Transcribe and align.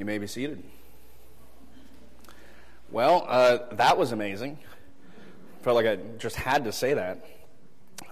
You 0.00 0.06
may 0.06 0.16
be 0.16 0.26
seated. 0.26 0.62
Well, 2.90 3.26
uh, 3.28 3.58
that 3.72 3.98
was 3.98 4.12
amazing. 4.12 4.56
Felt 5.60 5.76
like 5.76 5.84
I 5.84 5.96
just 6.16 6.36
had 6.36 6.64
to 6.64 6.72
say 6.72 6.94
that. 6.94 7.22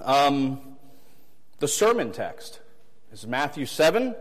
Um, 0.03 0.77
the 1.61 1.67
sermon 1.67 2.13
text 2.13 2.61
is 3.11 3.27
Matthew 3.27 3.65
7, 3.65 4.15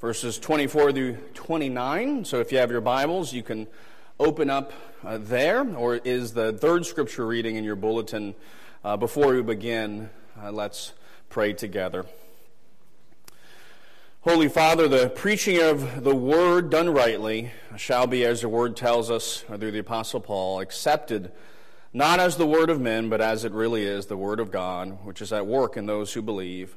verses 0.00 0.36
24 0.40 0.92
through 0.94 1.12
29. 1.34 2.24
So 2.24 2.40
if 2.40 2.50
you 2.50 2.58
have 2.58 2.72
your 2.72 2.80
Bibles, 2.80 3.32
you 3.32 3.44
can 3.44 3.68
open 4.18 4.50
up 4.50 4.72
uh, 5.04 5.18
there, 5.18 5.64
or 5.76 5.94
is 5.94 6.32
the 6.32 6.54
third 6.54 6.86
scripture 6.86 7.24
reading 7.24 7.54
in 7.54 7.62
your 7.62 7.76
bulletin. 7.76 8.34
Uh, 8.84 8.96
before 8.96 9.32
we 9.32 9.42
begin, 9.42 10.10
uh, 10.42 10.50
let's 10.50 10.92
pray 11.28 11.52
together. 11.52 12.04
Holy 14.28 14.48
Father, 14.48 14.88
the 14.88 15.08
preaching 15.08 15.62
of 15.62 16.02
the 16.02 16.12
word 16.12 16.68
done 16.68 16.90
rightly 16.90 17.52
shall 17.76 18.08
be, 18.08 18.24
as 18.24 18.40
the 18.40 18.48
word 18.48 18.76
tells 18.76 19.08
us 19.08 19.42
through 19.42 19.70
the 19.70 19.78
Apostle 19.78 20.18
Paul, 20.18 20.58
accepted 20.58 21.30
not 21.92 22.18
as 22.18 22.36
the 22.36 22.44
word 22.44 22.68
of 22.68 22.80
men, 22.80 23.08
but 23.08 23.20
as 23.20 23.44
it 23.44 23.52
really 23.52 23.84
is, 23.84 24.06
the 24.06 24.16
word 24.16 24.40
of 24.40 24.50
God, 24.50 24.98
which 25.04 25.22
is 25.22 25.32
at 25.32 25.46
work 25.46 25.76
in 25.76 25.86
those 25.86 26.12
who 26.12 26.22
believe. 26.22 26.74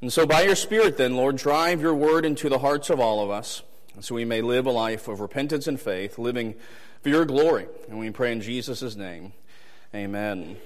And 0.00 0.12
so, 0.12 0.26
by 0.26 0.42
your 0.42 0.56
Spirit, 0.56 0.96
then, 0.96 1.14
Lord, 1.14 1.36
drive 1.36 1.80
your 1.80 1.94
word 1.94 2.24
into 2.24 2.48
the 2.48 2.58
hearts 2.58 2.90
of 2.90 2.98
all 2.98 3.22
of 3.22 3.30
us, 3.30 3.62
so 4.00 4.16
we 4.16 4.24
may 4.24 4.42
live 4.42 4.66
a 4.66 4.72
life 4.72 5.06
of 5.06 5.20
repentance 5.20 5.68
and 5.68 5.80
faith, 5.80 6.18
living 6.18 6.56
for 7.02 7.10
your 7.10 7.24
glory. 7.24 7.68
And 7.88 8.00
we 8.00 8.10
pray 8.10 8.32
in 8.32 8.40
Jesus' 8.40 8.96
name. 8.96 9.32
Amen. 9.94 10.56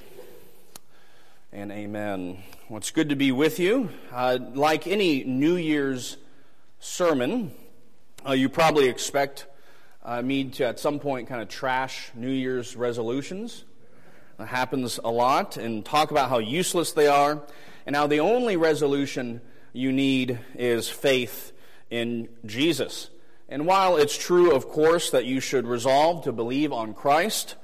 And 1.57 1.71
amen. 1.71 2.39
Well, 2.69 2.79
it's 2.79 2.91
good 2.91 3.11
to 3.11 3.15
be 3.15 3.31
with 3.31 3.61
you. 3.61 3.89
Uh, 4.11 4.41
like 4.55 4.89
any 4.89 5.23
New 5.23 5.55
Year's 5.55 6.17
sermon, 6.81 7.53
uh, 8.27 8.33
you 8.33 8.49
probably 8.49 8.89
expect 8.89 9.47
uh, 10.03 10.21
me 10.21 10.51
to 10.51 10.67
at 10.67 10.81
some 10.81 10.99
point 10.99 11.29
kind 11.29 11.41
of 11.41 11.49
trash 11.49 12.11
New 12.17 12.29
Year's 12.29 12.75
resolutions. 12.75 13.65
That 14.37 14.49
happens 14.49 14.99
a 15.05 15.13
lot 15.13 15.57
and 15.57 15.85
talk 15.85 16.11
about 16.11 16.29
how 16.29 16.39
useless 16.39 16.91
they 16.91 17.07
are 17.07 17.41
and 17.87 17.95
how 17.95 18.09
the 18.09 18.19
only 18.19 18.57
resolution 18.57 19.41
you 19.73 19.93
need 19.93 20.41
is 20.57 20.89
faith 20.89 21.53
in 21.89 22.31
Jesus. 22.45 23.11
And 23.49 23.65
while 23.65 23.97
it's 23.97 24.19
true, 24.19 24.51
of 24.51 24.67
course, 24.67 25.11
that 25.11 25.25
you 25.25 25.39
should 25.39 25.69
resolve 25.69 26.25
to 26.25 26.33
believe 26.33 26.73
on 26.73 26.95
Christ 26.95 27.55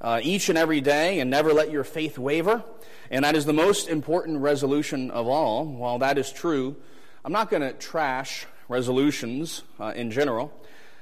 uh, 0.00 0.18
each 0.22 0.48
and 0.48 0.56
every 0.56 0.80
day 0.80 1.20
and 1.20 1.30
never 1.30 1.52
let 1.52 1.70
your 1.70 1.84
faith 1.84 2.16
waver, 2.16 2.64
and 3.10 3.24
that 3.24 3.36
is 3.36 3.44
the 3.44 3.52
most 3.52 3.88
important 3.88 4.40
resolution 4.40 5.10
of 5.10 5.26
all. 5.26 5.64
While 5.64 5.98
that 5.98 6.18
is 6.18 6.32
true, 6.32 6.76
I'm 7.24 7.32
not 7.32 7.50
going 7.50 7.62
to 7.62 7.72
trash 7.72 8.46
resolutions 8.68 9.62
uh, 9.78 9.92
in 9.94 10.10
general. 10.10 10.52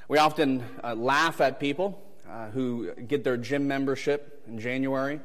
We 0.08 0.18
often 0.18 0.64
uh, 0.82 0.94
laugh 0.94 1.40
at 1.40 1.60
people 1.60 2.02
uh, 2.28 2.50
who 2.50 2.92
get 2.92 3.24
their 3.24 3.36
gym 3.36 3.68
membership 3.68 4.42
in 4.46 4.58
January, 4.58 5.20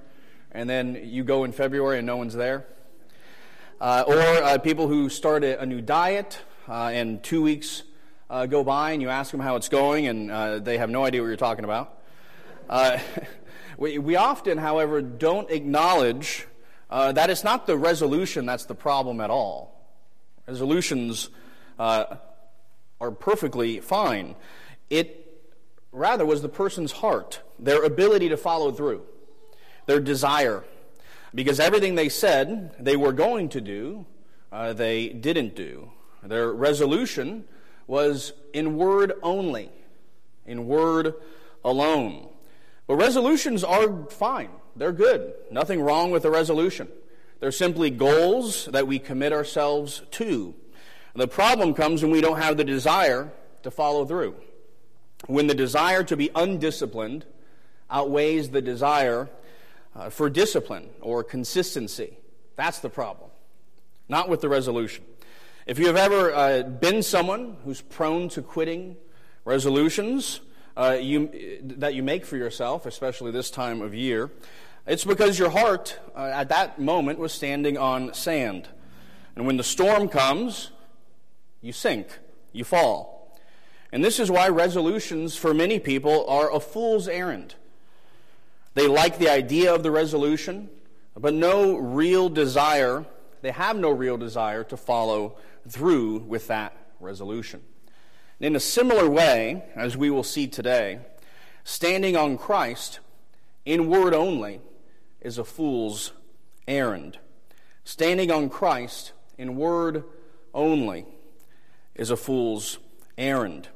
and 0.51 0.69
then 0.69 1.01
you 1.03 1.23
go 1.23 1.43
in 1.43 1.51
February 1.51 1.97
and 1.97 2.07
no 2.07 2.17
one's 2.17 2.33
there. 2.33 2.65
Uh, 3.79 4.03
or 4.07 4.19
uh, 4.19 4.57
people 4.57 4.87
who 4.87 5.09
start 5.09 5.43
a, 5.43 5.61
a 5.61 5.65
new 5.65 5.81
diet, 5.81 6.39
uh, 6.67 6.89
and 6.93 7.23
two 7.23 7.41
weeks 7.41 7.83
go 8.49 8.63
by, 8.63 8.91
and 8.91 9.01
you 9.01 9.09
ask 9.09 9.31
them 9.31 9.39
how 9.39 9.55
it's 9.55 9.69
going, 9.69 10.07
and 10.07 10.65
they 10.65 10.77
have 10.77 10.89
no 10.89 11.05
idea 11.05 11.21
what 11.21 11.27
you're 11.27 11.37
talking 11.37 11.63
about. 11.63 12.01
we, 13.77 13.97
we 13.99 14.15
often, 14.15 14.57
however, 14.57 15.01
don't 15.01 15.49
acknowledge 15.49 16.45
uh, 16.89 17.11
that 17.11 17.29
it's 17.29 17.43
not 17.43 17.67
the 17.67 17.77
resolution 17.77 18.45
that's 18.45 18.65
the 18.65 18.75
problem 18.75 19.19
at 19.21 19.29
all. 19.29 19.73
Resolutions 20.47 21.29
uh, 21.77 22.15
are 23.01 23.11
perfectly 23.11 23.79
fine. 23.79 24.35
It 24.89 25.27
rather 25.91 26.25
was 26.25 26.41
the 26.41 26.49
person's 26.49 26.91
heart, 26.93 27.41
their 27.59 27.83
ability 27.83 28.29
to 28.29 28.37
follow 28.37 28.71
through, 28.71 29.03
their 29.85 29.99
desire. 29.99 30.63
Because 31.35 31.59
everything 31.59 31.95
they 31.95 32.09
said 32.09 32.73
they 32.79 32.95
were 32.95 33.11
going 33.11 33.49
to 33.49 33.61
do, 33.61 34.05
uh, 34.51 34.73
they 34.73 35.09
didn't 35.09 35.55
do. 35.55 35.91
Their 36.23 36.51
resolution 36.51 37.45
was 37.85 38.33
in 38.53 38.77
word 38.77 39.13
only, 39.21 39.71
in 40.45 40.67
word 40.67 41.13
alone. 41.63 42.29
But 42.85 42.95
resolutions 42.95 43.63
are 43.63 44.07
fine. 44.09 44.49
They're 44.77 44.91
good. 44.91 45.33
Nothing 45.51 45.81
wrong 45.81 46.11
with 46.11 46.23
the 46.23 46.31
resolution. 46.31 46.87
They're 47.39 47.51
simply 47.51 47.89
goals 47.89 48.65
that 48.65 48.87
we 48.87 48.99
commit 48.99 49.33
ourselves 49.33 50.01
to. 50.11 50.55
The 51.15 51.27
problem 51.27 51.73
comes 51.73 52.01
when 52.01 52.11
we 52.11 52.21
don't 52.21 52.39
have 52.39 52.57
the 52.57 52.63
desire 52.63 53.31
to 53.63 53.71
follow 53.71 54.05
through. 54.05 54.35
When 55.25 55.47
the 55.47 55.55
desire 55.55 56.03
to 56.03 56.15
be 56.15 56.29
undisciplined 56.35 57.25
outweighs 57.89 58.49
the 58.49 58.61
desire 58.61 59.29
uh, 59.95 60.09
for 60.09 60.29
discipline 60.29 60.89
or 61.01 61.23
consistency. 61.23 62.17
That's 62.55 62.79
the 62.79 62.89
problem, 62.89 63.29
not 64.09 64.29
with 64.29 64.41
the 64.41 64.49
resolution. 64.49 65.03
If 65.65 65.79
you 65.79 65.87
have 65.87 65.97
ever 65.97 66.33
uh, 66.33 66.63
been 66.63 67.01
someone 67.01 67.57
who's 67.63 67.81
prone 67.81 68.29
to 68.29 68.41
quitting 68.41 68.95
resolutions 69.43 70.39
uh, 70.75 70.97
you, 70.99 71.59
that 71.63 71.95
you 71.95 72.03
make 72.03 72.25
for 72.25 72.37
yourself, 72.37 72.85
especially 72.85 73.31
this 73.31 73.49
time 73.49 73.81
of 73.81 73.95
year, 73.95 74.29
it's 74.87 75.03
because 75.03 75.37
your 75.37 75.49
heart 75.49 75.99
uh, 76.15 76.31
at 76.33 76.49
that 76.49 76.79
moment 76.79 77.19
was 77.19 77.33
standing 77.33 77.77
on 77.77 78.13
sand. 78.13 78.69
And 79.35 79.45
when 79.45 79.57
the 79.57 79.63
storm 79.63 80.07
comes, 80.07 80.71
you 81.61 81.73
sink, 81.73 82.07
you 82.53 82.63
fall. 82.63 83.37
And 83.91 84.03
this 84.03 84.19
is 84.19 84.31
why 84.31 84.47
resolutions 84.47 85.35
for 85.35 85.53
many 85.53 85.77
people 85.77 86.25
are 86.29 86.51
a 86.51 86.59
fool's 86.59 87.07
errand. 87.07 87.55
They 88.73 88.87
like 88.87 89.17
the 89.17 89.29
idea 89.29 89.73
of 89.73 89.83
the 89.83 89.91
resolution, 89.91 90.69
but 91.15 91.33
no 91.33 91.75
real 91.75 92.29
desire, 92.29 93.05
they 93.41 93.51
have 93.51 93.75
no 93.75 93.91
real 93.91 94.17
desire 94.17 94.63
to 94.65 94.77
follow 94.77 95.37
through 95.67 96.19
with 96.19 96.47
that 96.47 96.75
resolution. 96.99 97.61
And 98.39 98.47
In 98.47 98.55
a 98.55 98.59
similar 98.61 99.09
way, 99.09 99.63
as 99.75 99.97
we 99.97 100.09
will 100.09 100.23
see 100.23 100.47
today, 100.47 100.99
standing 101.63 102.15
on 102.15 102.37
Christ 102.37 102.99
in 103.65 103.89
word 103.89 104.13
only 104.13 104.61
is 105.27 105.37
a 105.37 105.43
fool's 105.43 106.13
errand. 106.69 107.17
Standing 107.83 108.31
on 108.31 108.49
Christ 108.49 109.11
in 109.37 109.57
word 109.57 110.05
only 110.53 111.05
is 111.95 112.09
a 112.09 112.15
fool's 112.15 112.77
errand. 113.17 113.67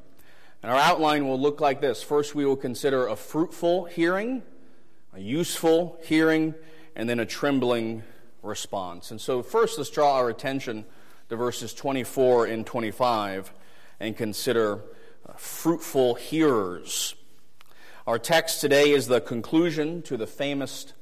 And 0.63 0.71
our 0.71 0.79
outline 0.79 1.27
will 1.27 1.39
look 1.39 1.59
like 1.59 1.81
this. 1.81 2.01
First, 2.01 2.33
we 2.33 2.45
will 2.45 2.55
consider 2.55 3.05
a 3.05 3.17
fruitful 3.17 3.83
hearing, 3.83 4.43
a 5.13 5.19
useful 5.19 5.99
hearing, 6.03 6.55
and 6.95 7.09
then 7.09 7.19
a 7.19 7.25
trembling 7.25 8.03
response. 8.41 9.11
And 9.11 9.19
so, 9.19 9.43
first, 9.43 9.77
let's 9.77 9.89
draw 9.89 10.15
our 10.15 10.29
attention 10.29 10.85
to 11.27 11.35
verses 11.35 11.73
24 11.73 12.45
and 12.45 12.65
25 12.65 13.51
and 13.99 14.15
consider 14.15 14.79
uh, 15.27 15.33
fruitful 15.33 16.15
hearers. 16.15 17.13
Our 18.07 18.19
text 18.19 18.61
today 18.61 18.91
is 18.91 19.07
the 19.07 19.19
conclusion 19.19 20.01
to 20.03 20.15
the 20.15 20.27
famous 20.27 20.93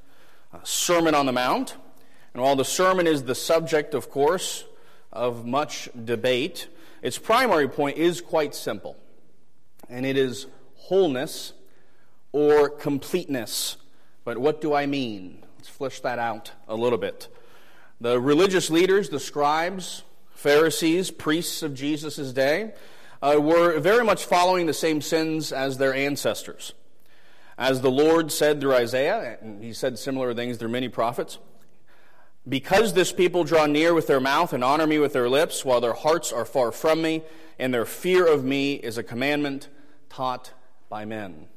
Sermon 0.64 1.16
on 1.16 1.26
the 1.26 1.32
Mount. 1.32 1.76
And 2.34 2.44
while 2.44 2.56
the 2.56 2.66
sermon 2.66 3.08
is 3.08 3.24
the 3.24 3.36
subject, 3.36 3.94
of 3.94 4.10
course, 4.10 4.66
of 5.12 5.46
much 5.46 5.90
debate, 6.06 6.68
its 7.02 7.18
primary 7.18 7.68
point 7.68 7.98
is 7.98 8.22
quite 8.22 8.54
simple, 8.54 8.96
and 9.90 10.06
it 10.06 10.18
is 10.18 10.48
wholeness 10.76 11.54
or 12.32 12.70
completeness. 12.70 13.78
But 14.24 14.38
what 14.38 14.62
do 14.62 14.74
I 14.74 14.86
mean? 14.86 15.44
Let's 15.58 15.70
flesh 15.70 16.00
that 16.02 16.20
out 16.20 16.52
a 16.68 16.76
little 16.76 16.98
bit. 16.98 17.28
The 18.02 18.20
religious 18.20 18.70
leaders, 18.70 19.10
the 19.10 19.20
scribes, 19.20 20.04
Pharisees, 20.36 21.12
priests 21.12 21.64
of 21.64 21.74
Jesus' 21.74 22.32
day, 22.32 22.74
uh, 23.22 23.38
were 23.40 23.80
very 23.80 24.06
much 24.06 24.26
following 24.26 24.68
the 24.68 24.74
same 24.74 25.02
sins 25.02 25.52
as 25.52 25.78
their 25.78 25.94
ancestors. 25.94 26.74
As 27.60 27.82
the 27.82 27.92
Lord 27.92 28.32
said 28.32 28.62
through 28.62 28.76
Isaiah, 28.76 29.38
and 29.42 29.62
he 29.62 29.74
said 29.74 30.00
similar 30.00 30.34
things 30.34 30.56
through 30.56 30.70
many 30.70 30.88
prophets, 30.88 31.40
because 32.48 32.94
this 32.94 33.12
people 33.12 33.44
draw 33.44 33.66
near 33.66 33.94
with 33.94 34.08
their 34.08 34.22
mouth 34.22 34.54
and 34.54 34.64
honor 34.64 34.88
me 34.88 34.98
with 34.98 35.12
their 35.12 35.28
lips, 35.28 35.66
while 35.66 35.82
their 35.82 35.94
hearts 35.94 36.32
are 36.32 36.46
far 36.46 36.72
from 36.72 37.02
me, 37.02 37.22
and 37.60 37.74
their 37.74 37.84
fear 37.84 38.26
of 38.26 38.46
me 38.46 38.76
is 38.76 38.98
a 38.98 39.04
commandment 39.04 39.68
taught 40.10 40.54
by 40.88 41.04
men. 41.04 41.48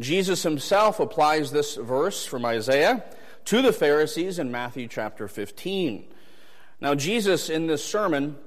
Jesus 0.00 0.42
himself 0.42 1.00
applies 1.00 1.52
this 1.52 1.74
verse 1.74 2.24
from 2.24 2.46
Isaiah 2.46 3.04
to 3.44 3.60
the 3.60 3.74
Pharisees 3.74 4.38
in 4.38 4.50
Matthew 4.50 4.88
chapter 4.88 5.28
15. 5.28 6.08
Now, 6.80 6.94
Jesus 6.94 7.50
in 7.50 7.66
this 7.66 7.84
sermon 7.84 8.38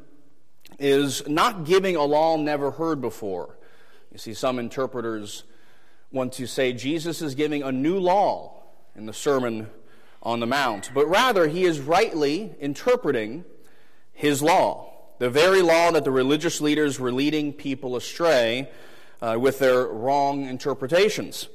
is 0.79 1.27
not 1.27 1.65
giving 1.65 1.95
a 1.97 2.03
law 2.03 2.35
never 2.35 2.71
heard 2.71 2.99
before. 2.99 3.59
You 4.11 4.17
see, 4.17 4.33
some 4.33 4.57
interpreters 4.57 5.43
want 6.11 6.33
to 6.33 6.47
say 6.47 6.73
Jesus 6.73 7.21
is 7.21 7.35
giving 7.35 7.63
a 7.63 7.71
new 7.71 7.99
law 7.99 8.63
in 8.95 9.05
the 9.05 9.13
Sermon 9.13 9.69
on 10.21 10.39
the 10.39 10.47
Mount, 10.47 10.91
but 10.93 11.07
rather 11.07 11.47
he 11.47 11.63
is 11.63 11.79
rightly 11.79 12.55
interpreting 12.59 13.43
his 14.13 14.41
law. 14.41 14.87
the 15.21 15.29
very 15.29 15.61
law 15.61 15.91
that 15.91 16.03
the 16.03 16.09
religious 16.09 16.61
leaders 16.61 16.99
were 16.99 17.11
leading 17.11 17.53
people 17.53 17.95
astray 17.95 18.67
uh, 19.21 19.37
with 19.39 19.59
their 19.59 19.85
wrong 19.85 20.47
interpretations. 20.47 21.47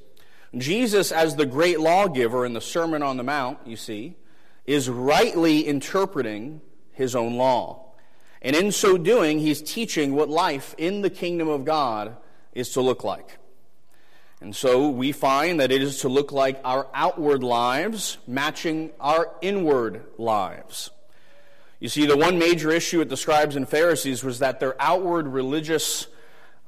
Jesus, 0.56 1.10
as 1.10 1.34
the 1.34 1.46
great 1.46 1.80
lawgiver 1.80 2.46
in 2.46 2.52
the 2.52 2.60
Sermon 2.60 3.02
on 3.02 3.16
the 3.16 3.24
Mount, 3.24 3.58
you 3.66 3.74
see, 3.74 4.14
is 4.66 4.88
rightly 4.88 5.66
interpreting 5.66 6.60
his 6.92 7.16
own 7.16 7.34
law. 7.34 7.92
And 8.40 8.54
in 8.54 8.70
so 8.70 8.96
doing, 8.96 9.40
he's 9.40 9.60
teaching 9.60 10.14
what 10.14 10.28
life 10.28 10.76
in 10.78 11.00
the 11.00 11.10
kingdom 11.10 11.48
of 11.48 11.64
God 11.64 12.16
is 12.52 12.70
to 12.70 12.80
look 12.80 13.02
like. 13.02 13.38
And 14.40 14.54
so 14.54 14.88
we 14.88 15.12
find 15.12 15.60
that 15.60 15.72
it 15.72 15.82
is 15.82 16.00
to 16.00 16.08
look 16.08 16.30
like 16.30 16.60
our 16.62 16.86
outward 16.92 17.42
lives 17.42 18.18
matching 18.26 18.90
our 19.00 19.32
inward 19.40 20.04
lives. 20.18 20.90
You 21.80 21.88
see, 21.88 22.06
the 22.06 22.16
one 22.16 22.38
major 22.38 22.70
issue 22.70 22.98
with 22.98 23.08
the 23.08 23.16
scribes 23.16 23.56
and 23.56 23.68
Pharisees 23.68 24.22
was 24.22 24.38
that 24.38 24.60
their 24.60 24.80
outward 24.80 25.28
religious 25.28 26.06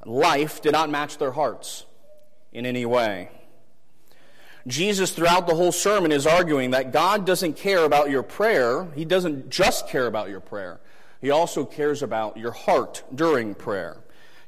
life 0.05 0.61
did 0.63 0.73
not 0.73 0.91
match 0.91 1.19
their 1.19 1.33
hearts 1.33 1.85
in 2.53 2.67
any 2.67 2.87
way. 2.87 3.31
Jesus, 4.67 5.13
throughout 5.13 5.47
the 5.47 5.55
whole 5.55 5.73
sermon, 5.73 6.13
is 6.13 6.27
arguing 6.27 6.73
that 6.73 6.93
God 6.93 7.25
doesn't 7.25 7.57
care 7.57 7.85
about 7.85 8.11
your 8.11 8.23
prayer. 8.23 8.89
He 8.95 9.05
doesn't 9.05 9.49
just 9.49 9.89
care 9.89 10.07
about 10.07 10.29
your 10.29 10.41
prayer, 10.41 10.81
He 11.21 11.31
also 11.31 11.65
cares 11.65 12.03
about 12.03 12.37
your 12.37 12.53
heart 12.53 13.03
during 13.15 13.55
prayer. 13.55 13.97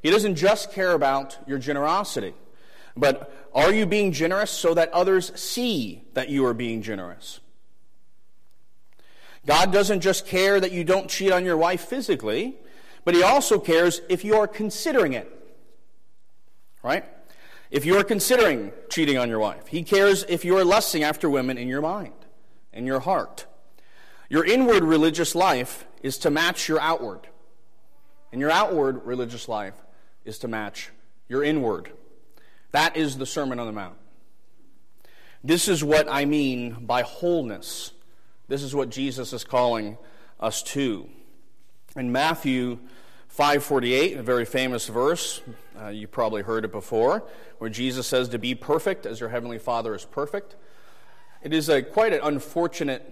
He 0.03 0.09
doesn't 0.09 0.35
just 0.35 0.71
care 0.71 0.93
about 0.93 1.37
your 1.47 1.59
generosity, 1.59 2.33
but 2.95 3.49
are 3.53 3.73
you 3.73 3.85
being 3.85 4.11
generous 4.11 4.51
so 4.51 4.73
that 4.73 4.89
others 4.93 5.31
see 5.39 6.03
that 6.13 6.29
you 6.29 6.45
are 6.45 6.53
being 6.53 6.81
generous? 6.81 7.39
God 9.45 9.71
doesn't 9.71 10.01
just 10.01 10.27
care 10.27 10.59
that 10.59 10.71
you 10.71 10.83
don't 10.83 11.09
cheat 11.09 11.31
on 11.31 11.45
your 11.45 11.57
wife 11.57 11.81
physically, 11.81 12.55
but 13.03 13.15
He 13.15 13.23
also 13.23 13.59
cares 13.59 14.01
if 14.09 14.23
you 14.23 14.35
are 14.35 14.47
considering 14.47 15.13
it. 15.13 15.29
Right? 16.83 17.05
If 17.69 17.85
you 17.85 17.97
are 17.97 18.03
considering 18.03 18.71
cheating 18.89 19.17
on 19.17 19.29
your 19.29 19.39
wife, 19.39 19.67
He 19.67 19.83
cares 19.83 20.23
if 20.27 20.45
you 20.45 20.57
are 20.57 20.65
lusting 20.65 21.03
after 21.03 21.29
women 21.29 21.57
in 21.57 21.67
your 21.67 21.81
mind, 21.81 22.13
in 22.73 22.85
your 22.85 22.99
heart. 22.99 23.45
Your 24.29 24.45
inward 24.45 24.83
religious 24.83 25.35
life 25.35 25.85
is 26.03 26.17
to 26.19 26.29
match 26.29 26.69
your 26.69 26.79
outward, 26.79 27.27
and 28.31 28.39
your 28.39 28.51
outward 28.51 29.05
religious 29.05 29.49
life 29.49 29.75
is 30.23 30.37
to 30.39 30.47
match 30.47 30.89
your 31.27 31.43
inward. 31.43 31.91
That 32.71 32.95
is 32.95 33.17
the 33.17 33.25
Sermon 33.25 33.59
on 33.59 33.67
the 33.67 33.73
Mount. 33.73 33.95
This 35.43 35.67
is 35.67 35.83
what 35.83 36.07
I 36.09 36.25
mean 36.25 36.85
by 36.85 37.01
wholeness. 37.01 37.91
This 38.47 38.63
is 38.63 38.75
what 38.75 38.89
Jesus 38.89 39.33
is 39.33 39.43
calling 39.43 39.97
us 40.39 40.63
to. 40.63 41.09
In 41.95 42.11
Matthew 42.11 42.79
548, 43.27 44.17
a 44.17 44.23
very 44.23 44.45
famous 44.45 44.87
verse, 44.87 45.41
uh, 45.81 45.87
you 45.87 46.07
probably 46.07 46.41
heard 46.41 46.63
it 46.63 46.71
before, 46.71 47.23
where 47.57 47.69
Jesus 47.69 48.07
says 48.07 48.29
to 48.29 48.37
be 48.37 48.55
perfect 48.55 49.05
as 49.05 49.19
your 49.19 49.29
heavenly 49.29 49.57
Father 49.57 49.95
is 49.95 50.05
perfect. 50.05 50.55
It 51.41 51.53
is 51.53 51.69
a, 51.69 51.81
quite 51.81 52.13
an 52.13 52.19
unfortunate 52.23 53.11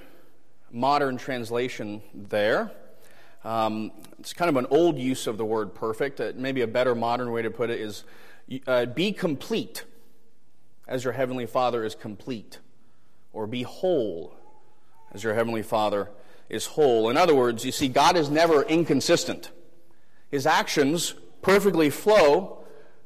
modern 0.72 1.18
translation 1.18 2.02
there. 2.14 2.72
Um, 3.44 3.92
it's 4.20 4.34
kind 4.34 4.50
of 4.50 4.58
an 4.58 4.68
old 4.70 5.00
use 5.00 5.26
of 5.26 5.38
the 5.38 5.46
word 5.46 5.74
perfect. 5.74 6.22
Uh, 6.22 6.34
maybe 6.36 6.62
a 6.62 6.68
better 6.68 6.94
modern 6.94 7.32
way 7.32 7.42
to 7.42 7.50
put 7.50 7.70
it 7.70 7.80
is 7.80 8.04
uh, 8.68 8.86
be 8.86 9.12
complete 9.12 9.84
as 10.88 11.04
your 11.04 11.14
heavenly 11.14 11.46
Father 11.46 11.84
is 11.84 11.96
complete, 11.96 12.60
or 13.32 13.46
be 13.46 13.64
whole 13.64 14.36
as 15.12 15.24
your 15.24 15.34
heavenly 15.36 15.62
Father 15.62 16.10
is 16.50 16.66
whole. 16.66 17.10
In 17.10 17.18
other 17.18 17.36
words, 17.36 17.64
you 17.64 17.72
see, 17.72 17.88
God 17.88 18.18
is 18.18 18.30
never 18.30 18.64
inconsistent. 18.64 19.52
His 20.32 20.46
actions 20.46 21.14
perfectly 21.42 21.90
flow 21.90 22.64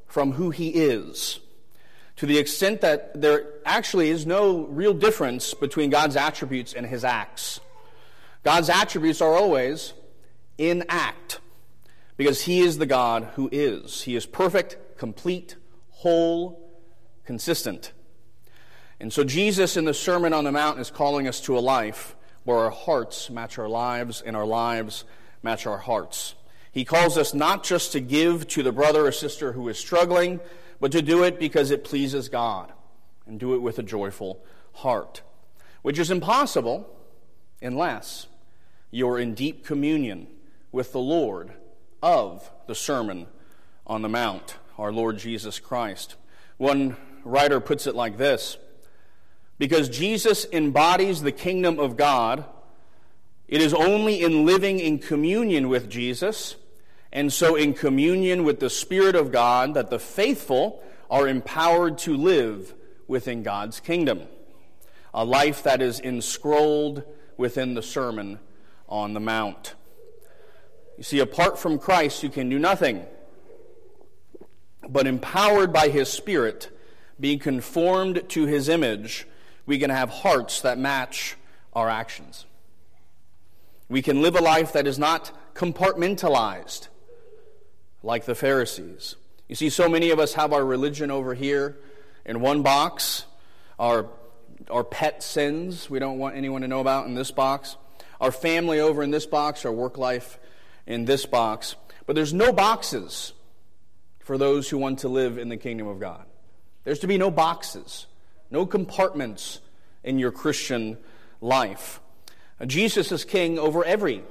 from 0.07 0.33
who 0.33 0.49
He 0.49 0.69
is. 0.69 1.39
To 2.17 2.25
the 2.25 2.37
extent 2.37 2.81
that 2.81 3.19
there 3.19 3.45
actually 3.65 4.09
is 4.09 4.25
no 4.25 4.65
real 4.67 4.93
difference 4.93 5.53
between 5.53 5.89
God's 5.89 6.15
attributes 6.15 6.73
and 6.73 6.85
His 6.85 7.03
acts. 7.03 7.59
God's 8.43 8.69
attributes 8.69 9.21
are 9.21 9.35
always 9.35 9.93
in 10.57 10.85
act 10.89 11.39
because 12.15 12.43
He 12.43 12.59
is 12.59 12.77
the 12.77 12.85
God 12.85 13.29
who 13.35 13.49
is. 13.51 14.03
He 14.03 14.15
is 14.15 14.25
perfect, 14.25 14.77
complete, 15.03 15.57
whole, 15.89 16.71
consistent. 17.25 17.91
And 19.01 19.11
so 19.11 19.25
Jesus 19.25 19.75
in 19.75 19.83
the 19.83 19.94
Sermon 19.94 20.31
on 20.31 20.45
the 20.45 20.51
Mount 20.53 20.79
is 20.79 20.89
calling 20.89 21.27
us 21.27 21.41
to 21.41 21.57
a 21.57 21.59
life 21.59 22.15
where 22.45 22.59
our 22.59 22.71
hearts 22.71 23.29
match 23.29 23.59
our 23.59 23.67
lives 23.67 24.21
and 24.21 24.33
our 24.33 24.45
lives 24.45 25.03
match 25.41 25.67
our 25.67 25.79
hearts. 25.79 26.35
He 26.71 26.85
calls 26.85 27.17
us 27.17 27.33
not 27.33 27.65
just 27.65 27.91
to 27.91 28.00
give 28.00 28.47
to 28.47 28.63
the 28.63 28.71
brother 28.71 29.05
or 29.05 29.11
sister 29.11 29.51
who 29.51 29.67
is 29.67 29.77
struggling, 29.77 30.39
but 30.79 30.94
to 30.94 31.01
do 31.01 31.23
it 31.23 31.38
because 31.38 31.69
it 31.69 31.83
pleases 31.83 32.29
God 32.29 32.71
and 33.27 33.38
do 33.38 33.55
it 33.55 33.61
with 33.61 33.79
a 33.79 33.83
joyful 33.83 34.41
heart, 34.71 35.21
which 35.81 36.00
is 36.00 36.11
impossible 36.11 36.89
unless 37.61 38.27
you're 38.89 39.19
in 39.19 39.33
deep 39.33 39.65
communion 39.65 40.27
with 40.71 40.94
the 40.94 41.00
Lord 41.00 41.51
of 42.01 42.50
the 42.67 42.75
Sermon 42.75 43.27
on 43.85 44.01
the 44.01 44.07
Mount 44.07 44.55
our 44.77 44.91
Lord 44.91 45.17
Jesus 45.17 45.59
Christ. 45.59 46.15
One 46.57 46.97
writer 47.23 47.59
puts 47.59 47.87
it 47.87 47.95
like 47.95 48.17
this 48.17 48.57
Because 49.57 49.89
Jesus 49.89 50.45
embodies 50.51 51.21
the 51.21 51.31
kingdom 51.31 51.79
of 51.79 51.97
God, 51.97 52.45
it 53.47 53.61
is 53.61 53.73
only 53.73 54.21
in 54.21 54.45
living 54.45 54.79
in 54.79 54.99
communion 54.99 55.69
with 55.69 55.89
Jesus, 55.89 56.55
and 57.11 57.31
so 57.31 57.55
in 57.55 57.73
communion 57.73 58.43
with 58.43 58.59
the 58.59 58.69
Spirit 58.69 59.15
of 59.15 59.31
God, 59.31 59.73
that 59.73 59.89
the 59.89 59.99
faithful 59.99 60.83
are 61.09 61.27
empowered 61.27 61.97
to 61.99 62.17
live 62.17 62.73
within 63.07 63.43
God's 63.43 63.79
kingdom. 63.79 64.21
A 65.13 65.23
life 65.23 65.61
that 65.63 65.81
is 65.81 65.99
enscrolled 65.99 67.03
within 67.37 67.75
the 67.75 67.83
Sermon 67.83 68.39
on 68.89 69.13
the 69.13 69.19
Mount. 69.19 69.75
You 70.97 71.03
see, 71.03 71.19
apart 71.19 71.59
from 71.59 71.77
Christ, 71.77 72.23
you 72.23 72.29
can 72.29 72.49
do 72.49 72.57
nothing 72.57 73.05
but 74.89 75.07
empowered 75.07 75.71
by 75.71 75.89
His 75.89 76.09
Spirit, 76.09 76.69
being 77.19 77.39
conformed 77.39 78.27
to 78.30 78.45
His 78.45 78.69
image, 78.69 79.27
we 79.65 79.80
can 79.80 79.89
have 79.89 80.09
hearts 80.09 80.62
that 80.62 80.77
match 80.77 81.35
our 81.74 81.89
actions. 81.89 82.45
We 83.89 84.01
can 84.01 84.21
live 84.21 84.35
a 84.35 84.41
life 84.41 84.74
that 84.74 84.88
is 84.88 84.97
not 84.97 85.31
compartmentalized 85.53 86.88
like 88.01 88.25
the 88.25 88.35
Pharisees. 88.35 89.15
You 89.47 89.56
see, 89.56 89.69
so 89.69 89.88
many 89.88 90.09
of 90.09 90.19
us 90.19 90.33
have 90.33 90.53
our 90.53 90.65
religion 90.65 91.12
over 91.12 91.33
here 91.33 91.77
in 92.25 92.41
one 92.41 92.62
box, 92.62 93.25
our, 93.77 94.07
our 94.69 94.84
pet 94.84 95.22
sins 95.22 95.89
we 95.89 96.00
don't 96.00 96.17
want 96.17 96.36
anyone 96.36 96.62
to 96.62 96.67
know 96.67 96.79
about 96.79 97.05
in 97.05 97.15
this 97.15 97.31
box, 97.31 97.77
our 98.19 98.31
family 98.31 98.79
over 98.79 99.03
in 99.03 99.12
this 99.12 99.25
box, 99.25 99.65
our 99.65 99.72
work 99.72 99.98
life 99.98 100.39
in 100.88 101.05
this 101.05 101.25
box. 101.25 101.75
But 102.05 102.15
there's 102.15 102.34
no 102.34 102.51
boxes 102.51 103.34
for 104.24 104.38
those 104.38 104.70
who 104.70 104.77
want 104.77 105.00
to 105.00 105.10
live 105.10 105.38
in 105.38 105.50
the 105.50 105.58
kingdom 105.58 105.88
of 105.88 106.00
God. 106.00 106.25
There's 106.84 107.00
to 107.00 107.08
be 107.08 107.18
no 107.18 107.30
boxes, 107.30 108.08
no 108.50 108.65
compartments 108.65 109.60
in 110.03 110.20
your 110.20 110.32
Christian 110.32 110.98
life. 111.42 112.00
Jesus 112.65 113.12
is 113.12 113.25
king 113.25 113.60
over 113.60 113.84
every 113.84 114.24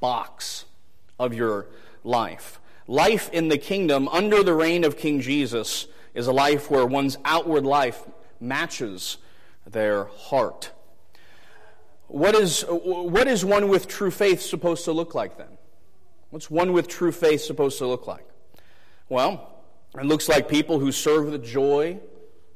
box 0.00 0.64
of 1.18 1.34
your 1.34 1.66
life. 2.02 2.60
Life 2.86 3.30
in 3.32 3.48
the 3.48 3.58
kingdom 3.58 4.08
under 4.08 4.42
the 4.42 4.54
reign 4.54 4.84
of 4.84 4.98
King 4.98 5.20
Jesus 5.20 5.86
is 6.12 6.26
a 6.26 6.32
life 6.32 6.70
where 6.70 6.84
one's 6.84 7.16
outward 7.24 7.64
life 7.64 8.02
matches 8.40 9.16
their 9.66 10.04
heart. 10.04 10.70
What 12.08 12.34
is, 12.34 12.64
what 12.68 13.26
is 13.26 13.44
one 13.44 13.68
with 13.68 13.88
true 13.88 14.10
faith 14.10 14.42
supposed 14.42 14.84
to 14.84 14.92
look 14.92 15.14
like 15.14 15.38
then? 15.38 15.58
What's 16.28 16.50
one 16.50 16.72
with 16.72 16.88
true 16.88 17.12
faith 17.12 17.40
supposed 17.40 17.78
to 17.78 17.86
look 17.86 18.06
like? 18.06 18.26
Well, 19.08 19.54
it 19.94 20.04
looks 20.04 20.28
like 20.28 20.48
people 20.48 20.78
who 20.78 20.92
serve 20.92 21.26
with 21.26 21.44
joy 21.44 21.98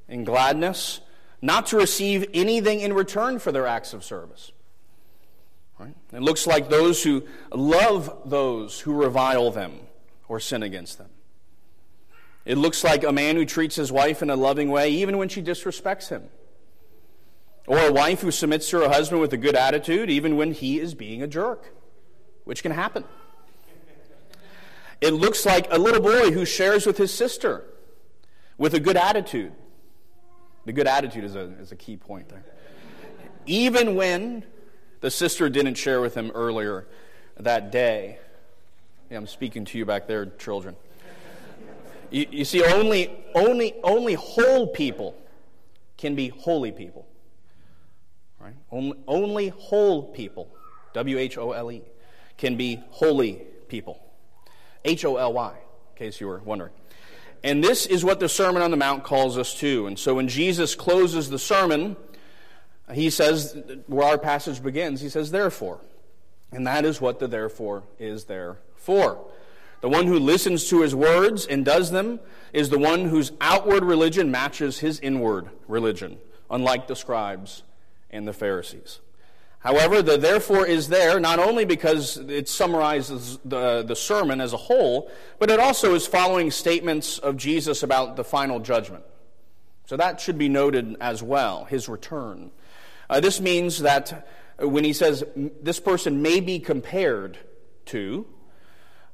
and 0.08 0.24
gladness, 0.24 1.00
not 1.40 1.66
to 1.66 1.76
receive 1.76 2.28
anything 2.34 2.80
in 2.80 2.92
return 2.92 3.38
for 3.38 3.52
their 3.52 3.66
acts 3.66 3.92
of 3.92 4.02
service. 4.02 4.52
Right? 5.78 5.94
It 6.12 6.22
looks 6.22 6.46
like 6.46 6.68
those 6.68 7.02
who 7.02 7.24
love 7.52 8.22
those 8.24 8.80
who 8.80 8.92
revile 8.92 9.50
them 9.50 9.78
or 10.26 10.40
sin 10.40 10.62
against 10.62 10.98
them. 10.98 11.10
It 12.44 12.58
looks 12.58 12.82
like 12.82 13.04
a 13.04 13.12
man 13.12 13.36
who 13.36 13.44
treats 13.44 13.76
his 13.76 13.92
wife 13.92 14.22
in 14.22 14.30
a 14.30 14.36
loving 14.36 14.70
way 14.70 14.90
even 14.90 15.18
when 15.18 15.28
she 15.28 15.42
disrespects 15.42 16.08
him. 16.08 16.24
Or 17.66 17.78
a 17.78 17.92
wife 17.92 18.22
who 18.22 18.30
submits 18.30 18.70
to 18.70 18.80
her 18.80 18.88
husband 18.88 19.20
with 19.20 19.32
a 19.34 19.36
good 19.36 19.54
attitude 19.54 20.10
even 20.10 20.36
when 20.36 20.52
he 20.52 20.80
is 20.80 20.94
being 20.94 21.22
a 21.22 21.26
jerk, 21.26 21.74
which 22.44 22.62
can 22.62 22.72
happen. 22.72 23.04
It 25.00 25.12
looks 25.12 25.46
like 25.46 25.66
a 25.70 25.78
little 25.78 26.00
boy 26.00 26.32
who 26.32 26.44
shares 26.44 26.86
with 26.86 26.98
his 26.98 27.12
sister 27.12 27.64
with 28.56 28.74
a 28.74 28.80
good 28.80 28.96
attitude. 28.96 29.52
The 30.64 30.72
good 30.72 30.86
attitude 30.86 31.24
is 31.24 31.36
a, 31.36 31.52
is 31.60 31.72
a 31.72 31.76
key 31.76 31.96
point 31.96 32.28
there. 32.28 32.44
Even 33.46 33.94
when 33.94 34.44
the 35.00 35.10
sister 35.10 35.48
didn't 35.48 35.76
share 35.76 36.00
with 36.00 36.14
him 36.14 36.30
earlier 36.34 36.86
that 37.38 37.70
day. 37.70 38.18
Yeah, 39.10 39.18
I'm 39.18 39.26
speaking 39.26 39.64
to 39.66 39.78
you 39.78 39.86
back 39.86 40.06
there, 40.06 40.26
children. 40.26 40.76
You, 42.10 42.26
you 42.30 42.44
see, 42.44 42.64
only, 42.64 43.24
only, 43.34 43.74
only 43.82 44.14
whole 44.14 44.66
people 44.66 45.14
can 45.96 46.14
be 46.14 46.28
holy 46.28 46.72
people. 46.72 47.06
Right? 48.40 48.54
Only, 48.70 48.98
only 49.06 49.48
whole 49.48 50.02
people, 50.02 50.48
W 50.92 51.18
H 51.18 51.38
O 51.38 51.52
L 51.52 51.70
E, 51.70 51.82
can 52.36 52.56
be 52.56 52.82
holy 52.90 53.42
people. 53.68 54.00
H 54.84 55.04
O 55.04 55.16
L 55.16 55.32
Y, 55.32 55.50
in 55.52 55.98
case 55.98 56.20
you 56.20 56.26
were 56.26 56.40
wondering. 56.44 56.72
And 57.44 57.62
this 57.62 57.86
is 57.86 58.04
what 58.04 58.20
the 58.20 58.28
Sermon 58.28 58.62
on 58.62 58.70
the 58.70 58.76
Mount 58.76 59.04
calls 59.04 59.38
us 59.38 59.54
to. 59.60 59.86
And 59.86 59.98
so 59.98 60.14
when 60.14 60.28
Jesus 60.28 60.74
closes 60.74 61.30
the 61.30 61.38
sermon, 61.38 61.96
he 62.92 63.10
says, 63.10 63.56
where 63.86 64.06
our 64.06 64.18
passage 64.18 64.62
begins, 64.62 65.00
he 65.00 65.08
says, 65.08 65.30
therefore. 65.30 65.78
And 66.50 66.66
that 66.66 66.84
is 66.84 67.00
what 67.00 67.18
the 67.18 67.28
therefore 67.28 67.84
is 67.98 68.24
there 68.24 68.58
for. 68.76 69.24
The 69.80 69.88
one 69.88 70.06
who 70.06 70.18
listens 70.18 70.68
to 70.70 70.80
his 70.82 70.94
words 70.94 71.46
and 71.46 71.64
does 71.64 71.90
them 71.90 72.18
is 72.52 72.70
the 72.70 72.78
one 72.78 73.04
whose 73.04 73.30
outward 73.40 73.84
religion 73.84 74.30
matches 74.30 74.78
his 74.78 74.98
inward 75.00 75.50
religion, 75.68 76.18
unlike 76.50 76.88
the 76.88 76.96
scribes 76.96 77.62
and 78.10 78.26
the 78.26 78.32
Pharisees. 78.32 79.00
However, 79.60 80.02
the 80.02 80.16
therefore 80.16 80.66
is 80.66 80.88
there 80.88 81.18
not 81.18 81.38
only 81.38 81.64
because 81.64 82.16
it 82.16 82.48
summarizes 82.48 83.38
the, 83.44 83.82
the 83.82 83.96
sermon 83.96 84.40
as 84.40 84.52
a 84.52 84.56
whole, 84.56 85.10
but 85.38 85.50
it 85.50 85.58
also 85.58 85.94
is 85.94 86.06
following 86.06 86.50
statements 86.50 87.18
of 87.18 87.36
Jesus 87.36 87.82
about 87.82 88.16
the 88.16 88.24
final 88.24 88.60
judgment. 88.60 89.04
So 89.86 89.96
that 89.96 90.20
should 90.20 90.38
be 90.38 90.48
noted 90.48 90.96
as 91.00 91.22
well, 91.22 91.64
his 91.64 91.88
return. 91.88 92.52
Uh, 93.10 93.20
this 93.20 93.40
means 93.40 93.80
that 93.80 94.28
when 94.58 94.84
he 94.84 94.92
says 94.92 95.24
this 95.34 95.80
person 95.80 96.22
may 96.22 96.40
be 96.40 96.60
compared 96.60 97.38
to, 97.86 98.26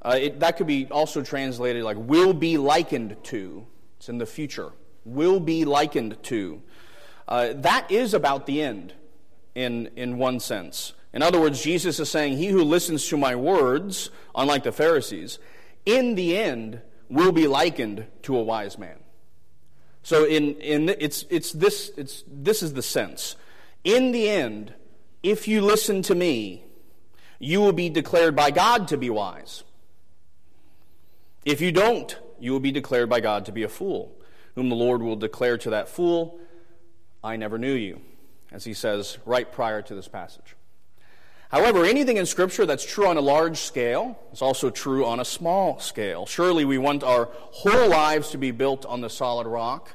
uh, 0.03 0.19
it, 0.21 0.41
that 0.41 0.59
could 0.59 0.67
be 0.67 0.87
also 0.91 1.23
translated 1.23 1.85
like 1.85 1.97
will 1.97 2.35
be 2.35 2.59
likened 2.59 3.17
to. 3.25 3.67
It's 3.97 4.11
in 4.11 4.19
the 4.19 4.27
future. 4.27 4.73
Will 5.07 5.41
be 5.41 5.65
likened 5.65 6.23
to. 6.25 6.63
Uh, 7.27 7.55
that 7.57 7.91
is 7.91 8.13
about 8.13 8.45
the 8.47 8.61
end 8.61 8.93
in, 9.55 9.91
in 9.97 10.19
one 10.19 10.41
sense. 10.41 10.93
In 11.13 11.23
other 11.23 11.41
words, 11.41 11.63
Jesus 11.63 12.01
is 12.01 12.11
saying, 12.11 12.39
He 12.39 12.49
who 12.49 12.65
listens 12.65 13.07
to 13.09 13.17
my 13.17 13.37
words, 13.37 14.11
unlike 14.35 14.65
the 14.65 14.73
Pharisees, 14.73 15.39
in 15.87 16.15
the 16.17 16.37
end 16.37 16.81
will 17.09 17.33
be 17.33 17.47
likened 17.47 18.07
to 18.23 18.37
a 18.37 18.43
wise 18.43 18.79
man. 18.79 18.99
So 20.03 20.25
in, 20.25 20.57
in 20.57 20.89
it's, 20.89 21.25
it's 21.31 21.53
this, 21.53 21.91
it's, 21.97 22.25
this 22.27 22.63
is 22.63 22.75
the 22.75 22.83
sense. 22.83 23.37
In 23.85 24.13
the 24.13 24.29
end, 24.29 24.75
if 25.23 25.49
you 25.49 25.63
listen 25.63 26.03
to 26.03 26.15
me, 26.15 26.65
you 27.39 27.61
will 27.61 27.73
be 27.73 27.89
declared 27.89 28.35
by 28.35 28.51
God 28.51 28.89
to 28.89 28.97
be 28.97 29.09
wise. 29.11 29.65
If 31.45 31.61
you 31.61 31.73
don't, 31.73 32.19
you 32.41 32.53
will 32.53 32.61
be 32.61 32.73
declared 32.73 33.09
by 33.09 33.21
God 33.21 33.47
to 33.47 33.53
be 33.53 33.63
a 33.63 33.69
fool, 33.69 34.17
whom 34.55 34.69
the 34.69 34.77
Lord 34.77 35.03
will 35.03 35.17
declare 35.17 35.59
to 35.59 35.71
that 35.71 35.89
fool, 35.89 36.39
I 37.23 37.37
never 37.37 37.59
knew 37.59 37.73
you, 37.73 38.01
as 38.53 38.65
he 38.65 38.75
says 38.75 39.19
right 39.25 39.51
prior 39.51 39.83
to 39.83 39.95
this 39.95 40.09
passage. 40.09 40.57
However, 41.51 41.85
anything 41.85 42.17
in 42.17 42.27
Scripture 42.27 42.67
that's 42.67 42.85
true 42.85 43.07
on 43.07 43.17
a 43.17 43.21
large 43.21 43.59
scale 43.59 44.19
is 44.33 44.43
also 44.43 44.71
true 44.71 45.05
on 45.05 45.21
a 45.21 45.25
small 45.25 45.79
scale. 45.79 46.27
Surely 46.27 46.65
we 46.65 46.79
want 46.79 47.05
our 47.05 47.29
whole 47.33 47.89
lives 47.89 48.31
to 48.31 48.39
be 48.39 48.51
built 48.51 48.85
on 48.87 49.03
the 49.03 49.11
solid 49.11 49.47
rock, 49.47 49.95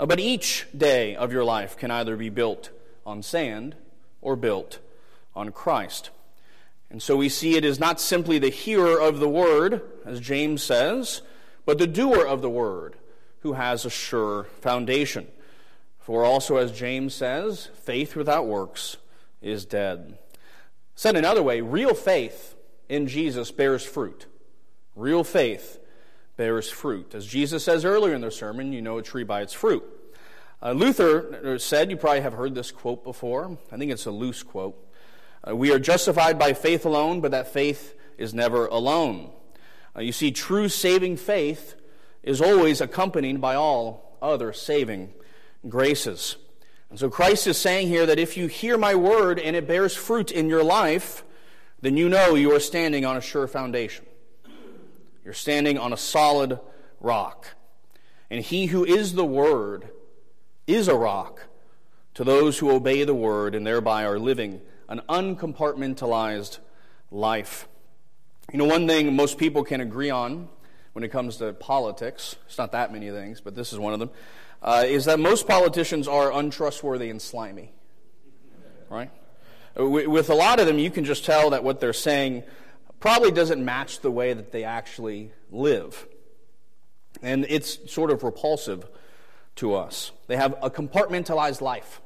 uh, 0.00 0.06
but 0.06 0.18
each 0.18 0.66
day 0.76 1.14
of 1.14 1.32
your 1.32 1.44
life 1.44 1.76
can 1.76 1.90
either 1.90 2.16
be 2.16 2.30
built 2.30 2.70
on 3.04 3.22
sand 3.22 3.74
or 4.22 4.34
built 4.34 4.78
on 5.34 5.50
Christ. 5.52 6.10
And 6.90 7.02
so 7.02 7.16
we 7.16 7.28
see 7.28 7.56
it 7.56 7.64
is 7.64 7.78
not 7.78 8.00
simply 8.00 8.38
the 8.38 8.48
hearer 8.48 8.98
of 8.98 9.18
the 9.18 9.28
word, 9.28 9.82
as 10.06 10.20
James 10.20 10.62
says, 10.62 11.20
but 11.66 11.76
the 11.76 11.86
doer 11.86 12.26
of 12.26 12.40
the 12.40 12.48
word 12.48 12.96
who 13.40 13.52
has 13.52 13.84
a 13.84 13.90
sure 13.90 14.44
foundation. 14.62 15.26
For 16.08 16.24
also, 16.24 16.56
as 16.56 16.72
James 16.72 17.12
says, 17.12 17.68
faith 17.82 18.16
without 18.16 18.46
works 18.46 18.96
is 19.42 19.66
dead. 19.66 20.16
Said 20.94 21.16
another 21.16 21.42
way, 21.42 21.60
real 21.60 21.92
faith 21.92 22.54
in 22.88 23.08
Jesus 23.08 23.50
bears 23.50 23.84
fruit. 23.84 24.24
Real 24.96 25.22
faith 25.22 25.78
bears 26.38 26.70
fruit. 26.70 27.14
As 27.14 27.26
Jesus 27.26 27.62
says 27.62 27.84
earlier 27.84 28.14
in 28.14 28.22
the 28.22 28.30
sermon, 28.30 28.72
you 28.72 28.80
know 28.80 28.96
a 28.96 29.02
tree 29.02 29.22
by 29.22 29.42
its 29.42 29.52
fruit. 29.52 29.84
Uh, 30.62 30.72
Luther 30.72 31.58
said, 31.58 31.90
you 31.90 31.98
probably 31.98 32.22
have 32.22 32.32
heard 32.32 32.54
this 32.54 32.70
quote 32.70 33.04
before. 33.04 33.58
I 33.70 33.76
think 33.76 33.92
it's 33.92 34.06
a 34.06 34.10
loose 34.10 34.42
quote. 34.42 34.82
Uh, 35.46 35.54
we 35.54 35.70
are 35.74 35.78
justified 35.78 36.38
by 36.38 36.54
faith 36.54 36.86
alone, 36.86 37.20
but 37.20 37.32
that 37.32 37.52
faith 37.52 37.94
is 38.16 38.32
never 38.32 38.64
alone. 38.68 39.30
Uh, 39.94 40.00
you 40.00 40.12
see, 40.12 40.30
true 40.30 40.70
saving 40.70 41.18
faith 41.18 41.74
is 42.22 42.40
always 42.40 42.80
accompanied 42.80 43.42
by 43.42 43.56
all 43.56 44.16
other 44.22 44.54
saving 44.54 45.12
graces. 45.66 46.36
And 46.90 46.98
so 46.98 47.10
Christ 47.10 47.46
is 47.46 47.58
saying 47.58 47.88
here 47.88 48.06
that 48.06 48.18
if 48.18 48.36
you 48.36 48.46
hear 48.46 48.78
my 48.78 48.94
word 48.94 49.38
and 49.38 49.56
it 49.56 49.66
bears 49.66 49.94
fruit 49.94 50.30
in 50.30 50.48
your 50.48 50.62
life, 50.62 51.24
then 51.80 51.96
you 51.96 52.08
know 52.08 52.34
you 52.34 52.54
are 52.54 52.60
standing 52.60 53.04
on 53.04 53.16
a 53.16 53.20
sure 53.20 53.46
foundation. 53.46 54.06
You're 55.24 55.34
standing 55.34 55.78
on 55.78 55.92
a 55.92 55.96
solid 55.96 56.58
rock. 57.00 57.54
And 58.30 58.42
he 58.42 58.66
who 58.66 58.84
is 58.84 59.14
the 59.14 59.24
word 59.24 59.90
is 60.66 60.88
a 60.88 60.94
rock 60.94 61.48
to 62.14 62.24
those 62.24 62.58
who 62.58 62.70
obey 62.70 63.04
the 63.04 63.14
word 63.14 63.54
and 63.54 63.66
thereby 63.66 64.04
are 64.04 64.18
living 64.18 64.60
an 64.88 65.02
uncompartmentalized 65.08 66.58
life. 67.10 67.68
You 68.52 68.58
know, 68.58 68.64
one 68.64 68.86
thing 68.86 69.14
most 69.14 69.38
people 69.38 69.64
can 69.64 69.80
agree 69.80 70.10
on 70.10 70.48
when 70.94 71.04
it 71.04 71.10
comes 71.10 71.36
to 71.36 71.52
politics, 71.52 72.36
it's 72.46 72.58
not 72.58 72.72
that 72.72 72.92
many 72.92 73.10
things, 73.10 73.40
but 73.40 73.54
this 73.54 73.72
is 73.72 73.78
one 73.78 73.92
of 73.92 74.00
them, 74.00 74.10
uh, 74.62 74.84
is 74.86 75.04
that 75.04 75.18
most 75.18 75.46
politicians 75.46 76.08
are 76.08 76.32
untrustworthy 76.32 77.10
and 77.10 77.20
slimy. 77.20 77.72
Right? 78.90 79.10
With 79.76 80.30
a 80.30 80.34
lot 80.34 80.60
of 80.60 80.66
them, 80.66 80.78
you 80.78 80.90
can 80.90 81.04
just 81.04 81.24
tell 81.24 81.50
that 81.50 81.62
what 81.62 81.80
they're 81.80 81.92
saying 81.92 82.42
probably 83.00 83.30
doesn't 83.30 83.64
match 83.64 84.00
the 84.00 84.10
way 84.10 84.32
that 84.32 84.50
they 84.50 84.64
actually 84.64 85.32
live. 85.50 86.06
And 87.22 87.46
it's 87.48 87.90
sort 87.92 88.10
of 88.10 88.22
repulsive 88.22 88.88
to 89.56 89.74
us. 89.74 90.12
They 90.26 90.36
have 90.36 90.56
a 90.62 90.70
compartmentalized 90.70 91.60
life. 91.60 92.00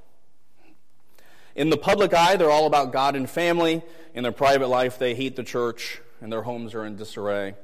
In 1.55 1.71
the 1.71 1.77
public 1.77 2.15
eye, 2.15 2.37
they're 2.37 2.51
all 2.51 2.67
about 2.67 2.93
God 2.93 3.15
and 3.15 3.29
family. 3.29 3.83
In 4.15 4.23
their 4.23 4.33
private 4.33 4.69
life, 4.69 4.99
they 4.99 5.15
hate 5.15 5.37
the 5.37 5.45
church 5.45 6.01
and 6.21 6.33
their 6.33 6.43
homes 6.43 6.75
are 6.75 6.85
in 6.85 6.97
disarray. 6.97 7.55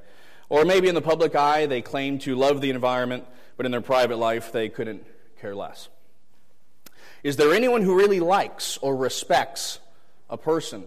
Or 0.48 0.64
maybe 0.64 0.88
in 0.88 0.94
the 0.94 1.02
public 1.02 1.34
eye, 1.34 1.66
they 1.66 1.82
claim 1.82 2.18
to 2.20 2.34
love 2.34 2.60
the 2.60 2.70
environment, 2.70 3.24
but 3.56 3.66
in 3.66 3.72
their 3.72 3.80
private 3.80 4.16
life, 4.16 4.50
they 4.52 4.68
couldn't 4.68 5.04
care 5.40 5.54
less. 5.54 5.88
Is 7.22 7.36
there 7.36 7.52
anyone 7.52 7.82
who 7.82 7.96
really 7.96 8.20
likes 8.20 8.78
or 8.78 8.96
respects 8.96 9.80
a 10.30 10.36
person 10.36 10.84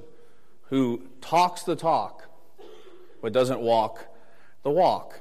who 0.69 1.03
talks 1.19 1.63
the 1.63 1.75
talk 1.75 2.27
but 3.21 3.33
doesn't 3.33 3.59
walk 3.59 4.05
the 4.63 4.71
walk? 4.71 5.19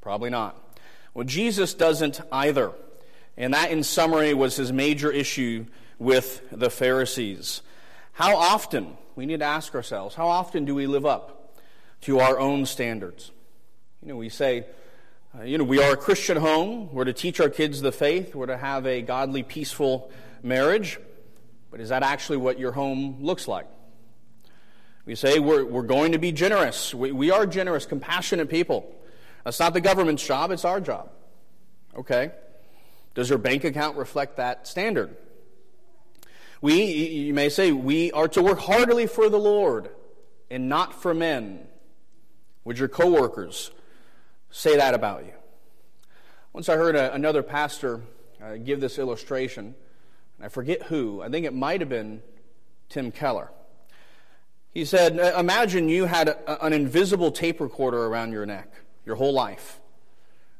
Probably 0.00 0.30
not. 0.30 0.56
Well, 1.14 1.24
Jesus 1.24 1.74
doesn't 1.74 2.20
either. 2.30 2.72
And 3.36 3.54
that, 3.54 3.70
in 3.70 3.82
summary, 3.82 4.34
was 4.34 4.56
his 4.56 4.72
major 4.72 5.10
issue 5.10 5.66
with 5.98 6.42
the 6.52 6.70
Pharisees. 6.70 7.62
How 8.12 8.36
often, 8.36 8.96
we 9.16 9.26
need 9.26 9.40
to 9.40 9.46
ask 9.46 9.74
ourselves, 9.74 10.14
how 10.14 10.28
often 10.28 10.64
do 10.64 10.74
we 10.74 10.86
live 10.86 11.06
up 11.06 11.37
to 12.02 12.20
our 12.20 12.38
own 12.38 12.66
standards? 12.66 13.30
You 14.02 14.08
know, 14.08 14.16
we 14.16 14.28
say, 14.28 14.66
uh, 15.38 15.42
you 15.42 15.58
know, 15.58 15.64
we 15.64 15.82
are 15.82 15.92
a 15.92 15.96
Christian 15.96 16.36
home. 16.36 16.92
We're 16.92 17.04
to 17.04 17.12
teach 17.12 17.40
our 17.40 17.48
kids 17.48 17.80
the 17.80 17.92
faith. 17.92 18.34
We're 18.34 18.46
to 18.46 18.56
have 18.56 18.86
a 18.86 19.02
godly, 19.02 19.42
peaceful 19.42 20.10
marriage. 20.42 20.98
But 21.70 21.80
is 21.80 21.90
that 21.90 22.02
actually 22.02 22.38
what 22.38 22.58
your 22.58 22.72
home 22.72 23.18
looks 23.20 23.46
like? 23.46 23.66
We 25.04 25.14
say 25.14 25.38
we're, 25.38 25.64
we're 25.64 25.82
going 25.82 26.12
to 26.12 26.18
be 26.18 26.32
generous. 26.32 26.94
We, 26.94 27.12
we 27.12 27.30
are 27.30 27.46
generous, 27.46 27.86
compassionate 27.86 28.48
people. 28.48 28.94
That's 29.44 29.58
not 29.58 29.72
the 29.72 29.80
government's 29.80 30.24
job, 30.24 30.50
it's 30.50 30.64
our 30.64 30.80
job. 30.80 31.10
Okay? 31.96 32.32
Does 33.14 33.30
your 33.30 33.38
bank 33.38 33.64
account 33.64 33.96
reflect 33.96 34.36
that 34.36 34.66
standard? 34.66 35.16
We, 36.60 36.82
you 36.82 37.34
may 37.34 37.48
say, 37.48 37.72
we 37.72 38.12
are 38.12 38.28
to 38.28 38.42
work 38.42 38.58
heartily 38.58 39.06
for 39.06 39.28
the 39.28 39.38
Lord 39.38 39.90
and 40.50 40.68
not 40.68 41.00
for 41.00 41.14
men. 41.14 41.66
Would 42.68 42.78
your 42.78 42.88
coworkers 42.88 43.70
say 44.50 44.76
that 44.76 44.92
about 44.92 45.24
you? 45.24 45.32
Once 46.52 46.68
I 46.68 46.76
heard 46.76 46.96
a, 46.96 47.14
another 47.14 47.42
pastor 47.42 48.02
uh, 48.42 48.56
give 48.56 48.78
this 48.78 48.98
illustration, 48.98 49.74
and 50.36 50.44
I 50.44 50.50
forget 50.50 50.82
who. 50.82 51.22
I 51.22 51.30
think 51.30 51.46
it 51.46 51.54
might 51.54 51.80
have 51.80 51.88
been 51.88 52.20
Tim 52.90 53.10
Keller. 53.10 53.50
He 54.70 54.84
said, 54.84 55.18
Imagine 55.38 55.88
you 55.88 56.04
had 56.04 56.28
a, 56.28 56.62
an 56.62 56.74
invisible 56.74 57.30
tape 57.30 57.58
recorder 57.58 58.04
around 58.04 58.32
your 58.32 58.44
neck 58.44 58.70
your 59.06 59.16
whole 59.16 59.32
life, 59.32 59.80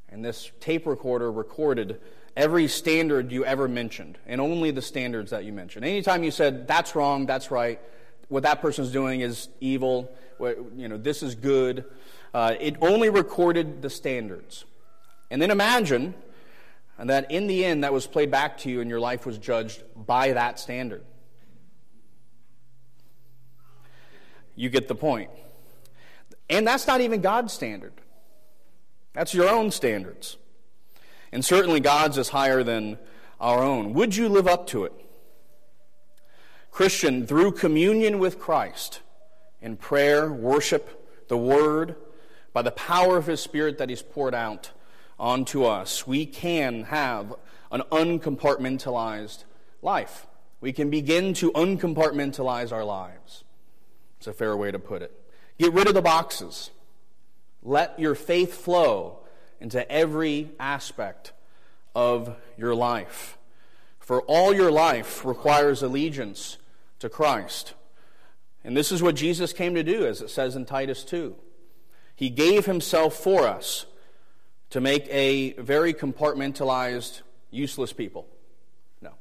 and 0.08 0.24
this 0.24 0.50
tape 0.60 0.86
recorder 0.86 1.30
recorded 1.30 2.00
every 2.38 2.68
standard 2.68 3.30
you 3.30 3.44
ever 3.44 3.68
mentioned, 3.68 4.16
and 4.26 4.40
only 4.40 4.70
the 4.70 4.80
standards 4.80 5.30
that 5.32 5.44
you 5.44 5.52
mentioned. 5.52 5.84
Anytime 5.84 6.24
you 6.24 6.30
said, 6.30 6.66
that's 6.66 6.94
wrong, 6.94 7.26
that's 7.26 7.50
right, 7.50 7.78
what 8.28 8.42
that 8.42 8.60
person's 8.60 8.90
doing 8.90 9.20
is 9.20 9.48
evil, 9.60 10.10
you 10.76 10.88
know, 10.88 10.96
this 10.96 11.22
is 11.22 11.34
good. 11.34 11.84
Uh, 12.32 12.54
it 12.60 12.76
only 12.80 13.08
recorded 13.10 13.82
the 13.82 13.90
standards. 13.90 14.64
And 15.30 15.40
then 15.40 15.50
imagine 15.50 16.14
that 16.98 17.30
in 17.30 17.46
the 17.46 17.64
end, 17.64 17.84
that 17.84 17.92
was 17.92 18.06
played 18.06 18.30
back 18.30 18.58
to 18.58 18.70
you 18.70 18.80
and 18.80 18.90
your 18.90 19.00
life 19.00 19.24
was 19.24 19.38
judged 19.38 19.82
by 19.94 20.32
that 20.32 20.58
standard. 20.58 21.04
You 24.56 24.68
get 24.68 24.88
the 24.88 24.94
point. 24.94 25.30
And 26.50 26.66
that's 26.66 26.86
not 26.86 27.00
even 27.00 27.20
God's 27.20 27.52
standard, 27.52 27.92
that's 29.12 29.34
your 29.34 29.48
own 29.48 29.70
standards. 29.70 30.36
And 31.30 31.44
certainly 31.44 31.78
God's 31.80 32.16
is 32.16 32.30
higher 32.30 32.62
than 32.62 32.98
our 33.38 33.62
own. 33.62 33.92
Would 33.92 34.16
you 34.16 34.30
live 34.30 34.48
up 34.48 34.66
to 34.68 34.84
it? 34.84 34.92
Christian, 36.78 37.26
through 37.26 37.50
communion 37.50 38.20
with 38.20 38.38
Christ, 38.38 39.00
in 39.60 39.76
prayer, 39.76 40.32
worship, 40.32 41.26
the 41.26 41.36
Word, 41.36 41.96
by 42.52 42.62
the 42.62 42.70
power 42.70 43.16
of 43.16 43.26
His 43.26 43.40
Spirit 43.40 43.78
that 43.78 43.88
He's 43.88 44.00
poured 44.00 44.32
out 44.32 44.70
onto 45.18 45.64
us, 45.64 46.06
we 46.06 46.24
can 46.24 46.84
have 46.84 47.34
an 47.72 47.82
uncompartmentalized 47.90 49.42
life. 49.82 50.28
We 50.60 50.72
can 50.72 50.88
begin 50.88 51.34
to 51.34 51.50
uncompartmentalize 51.50 52.70
our 52.70 52.84
lives. 52.84 53.42
It's 54.18 54.28
a 54.28 54.32
fair 54.32 54.56
way 54.56 54.70
to 54.70 54.78
put 54.78 55.02
it. 55.02 55.10
Get 55.58 55.72
rid 55.72 55.88
of 55.88 55.94
the 55.94 56.00
boxes. 56.00 56.70
Let 57.60 57.98
your 57.98 58.14
faith 58.14 58.54
flow 58.54 59.18
into 59.60 59.90
every 59.90 60.52
aspect 60.60 61.32
of 61.96 62.36
your 62.56 62.76
life. 62.76 63.36
For 63.98 64.22
all 64.22 64.54
your 64.54 64.70
life 64.70 65.24
requires 65.24 65.82
allegiance 65.82 66.56
to 66.98 67.08
Christ. 67.08 67.74
And 68.64 68.76
this 68.76 68.92
is 68.92 69.02
what 69.02 69.14
Jesus 69.14 69.52
came 69.52 69.74
to 69.74 69.82
do, 69.82 70.04
as 70.04 70.20
it 70.20 70.30
says 70.30 70.56
in 70.56 70.66
Titus 70.66 71.04
2. 71.04 71.34
He 72.14 72.30
gave 72.30 72.66
himself 72.66 73.14
for 73.14 73.46
us 73.46 73.86
to 74.70 74.80
make 74.80 75.06
a 75.08 75.52
very 75.52 75.94
compartmentalized, 75.94 77.22
useless 77.50 77.92
people. 77.92 78.26
No. 79.00 79.12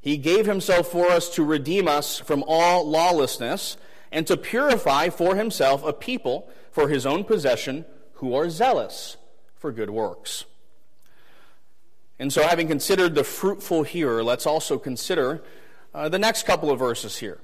He 0.00 0.16
gave 0.16 0.46
himself 0.46 0.88
for 0.88 1.08
us 1.08 1.28
to 1.34 1.44
redeem 1.44 1.86
us 1.86 2.18
from 2.18 2.42
all 2.46 2.88
lawlessness 2.88 3.76
and 4.10 4.26
to 4.26 4.36
purify 4.36 5.10
for 5.10 5.36
himself 5.36 5.84
a 5.84 5.92
people 5.92 6.48
for 6.70 6.88
his 6.88 7.06
own 7.06 7.24
possession 7.24 7.84
who 8.14 8.34
are 8.34 8.48
zealous 8.48 9.16
for 9.56 9.70
good 9.72 9.90
works. 9.90 10.44
And 12.18 12.32
so, 12.32 12.42
having 12.42 12.66
considered 12.66 13.14
the 13.14 13.24
fruitful 13.24 13.82
hearer, 13.82 14.24
let's 14.24 14.46
also 14.46 14.78
consider 14.78 15.42
uh, 15.96 16.10
the 16.10 16.18
next 16.18 16.44
couple 16.44 16.70
of 16.70 16.78
verses 16.78 17.16
here. 17.16 17.40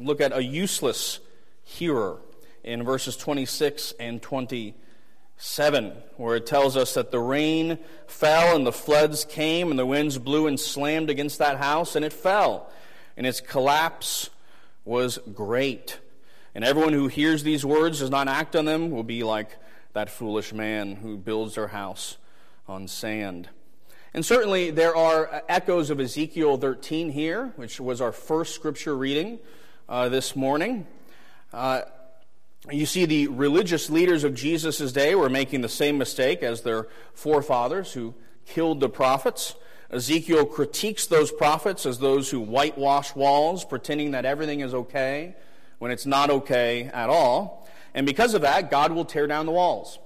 Look 0.00 0.22
at 0.22 0.34
a 0.34 0.42
useless 0.42 1.20
hearer 1.62 2.16
in 2.64 2.82
verses 2.82 3.14
26 3.14 3.92
and 4.00 4.22
27, 4.22 5.92
where 6.16 6.36
it 6.36 6.46
tells 6.46 6.78
us 6.78 6.94
that 6.94 7.10
the 7.10 7.20
rain 7.20 7.78
fell 8.06 8.56
and 8.56 8.66
the 8.66 8.72
floods 8.72 9.26
came 9.26 9.68
and 9.68 9.78
the 9.78 9.84
winds 9.84 10.16
blew 10.16 10.46
and 10.46 10.58
slammed 10.58 11.10
against 11.10 11.38
that 11.40 11.58
house 11.58 11.94
and 11.94 12.02
it 12.02 12.14
fell, 12.14 12.72
and 13.18 13.26
its 13.26 13.42
collapse 13.42 14.30
was 14.86 15.18
great. 15.34 16.00
And 16.54 16.64
everyone 16.64 16.94
who 16.94 17.08
hears 17.08 17.42
these 17.42 17.66
words 17.66 17.98
does 17.98 18.10
not 18.10 18.28
act 18.28 18.56
on 18.56 18.64
them 18.64 18.90
will 18.90 19.04
be 19.04 19.24
like 19.24 19.58
that 19.92 20.08
foolish 20.08 20.54
man 20.54 20.96
who 20.96 21.18
builds 21.18 21.56
their 21.56 21.68
house 21.68 22.16
on 22.66 22.88
sand. 22.88 23.50
And 24.12 24.26
certainly 24.26 24.72
there 24.72 24.96
are 24.96 25.42
echoes 25.48 25.88
of 25.90 26.00
Ezekiel 26.00 26.56
13 26.56 27.10
here, 27.10 27.52
which 27.54 27.80
was 27.80 28.00
our 28.00 28.10
first 28.10 28.56
scripture 28.56 28.96
reading 28.96 29.38
uh, 29.88 30.08
this 30.08 30.34
morning. 30.34 30.88
Uh, 31.52 31.82
you 32.70 32.86
see, 32.86 33.04
the 33.04 33.28
religious 33.28 33.88
leaders 33.88 34.24
of 34.24 34.34
Jesus' 34.34 34.92
day 34.92 35.14
were 35.14 35.28
making 35.28 35.60
the 35.60 35.68
same 35.68 35.96
mistake 35.96 36.42
as 36.42 36.62
their 36.62 36.88
forefathers 37.14 37.92
who 37.92 38.14
killed 38.46 38.80
the 38.80 38.88
prophets. 38.88 39.54
Ezekiel 39.90 40.44
critiques 40.44 41.06
those 41.06 41.30
prophets 41.30 41.86
as 41.86 42.00
those 42.00 42.30
who 42.30 42.40
whitewash 42.40 43.14
walls, 43.14 43.64
pretending 43.64 44.10
that 44.10 44.24
everything 44.24 44.60
is 44.60 44.74
okay 44.74 45.36
when 45.78 45.92
it's 45.92 46.06
not 46.06 46.30
okay 46.30 46.84
at 46.92 47.08
all. 47.08 47.68
And 47.94 48.06
because 48.06 48.34
of 48.34 48.42
that, 48.42 48.72
God 48.72 48.92
will 48.92 49.04
tear 49.04 49.28
down 49.28 49.46
the 49.46 49.52
walls. 49.52 50.00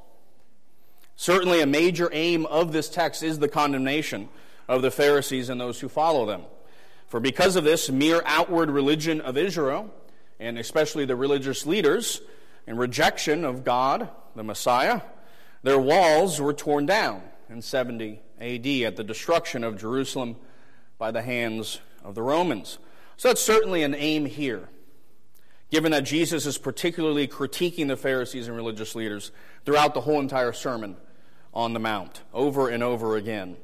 Certainly, 1.16 1.61
a 1.61 1.66
major 1.66 2.09
aim 2.12 2.46
of 2.46 2.72
this 2.72 2.88
text 2.88 3.22
is 3.22 3.38
the 3.38 3.48
condemnation 3.48 4.29
of 4.68 4.83
the 4.83 4.90
Pharisees 4.90 5.48
and 5.48 5.61
those 5.61 5.81
who 5.81 5.88
follow 5.88 6.27
them. 6.27 6.42
For 7.07 7.20
because 7.20 7.57
of 7.57 7.64
this 7.64 7.90
mere 7.90 8.22
outward 8.24 8.70
religion 8.70 9.20
of 9.20 9.37
Israel, 9.37 9.92
and 10.40 10.59
especially 10.59 11.05
the 11.05 11.16
religious 11.16 11.66
leaders, 11.66 12.20
in 12.66 12.77
rejection 12.77 13.44
of 13.44 13.64
God, 13.64 14.09
the 14.35 14.42
Messiah, 14.42 15.03
their 15.62 15.79
walls 15.79 16.40
were 16.40 16.53
torn 16.53 16.87
down 16.87 17.22
in 17.48 17.62
70 17.62 18.20
AD 18.40 18.66
at 18.66 18.96
the 18.96 19.05
destruction 19.05 19.62
of 19.62 19.79
Jerusalem 19.79 20.37
by 20.98 21.11
the 21.11 21.22
hands 21.22 21.81
of 22.03 22.14
the 22.14 22.22
Romans. 22.22 22.79
So 23.16 23.29
that's 23.29 23.42
certainly 23.42 23.83
an 23.83 23.94
aim 23.94 24.27
here, 24.27 24.68
given 25.74 25.90
that 25.90 26.04
Jesus 26.04 26.46
is 26.46 26.56
particularly 26.56 27.26
critiquing 27.26 27.88
the 27.88 27.96
Pharisees 27.96 28.46
and 28.46 28.56
religious 28.56 28.94
leaders 28.94 29.32
throughout 29.64 29.92
the 29.92 30.02
whole 30.02 30.20
entire 30.20 30.52
sermon 30.52 30.96
on 31.52 31.72
the 31.72 31.80
Mount 31.80 32.22
over 32.32 32.68
and 32.68 32.80
over 32.80 33.16
again. 33.16 33.56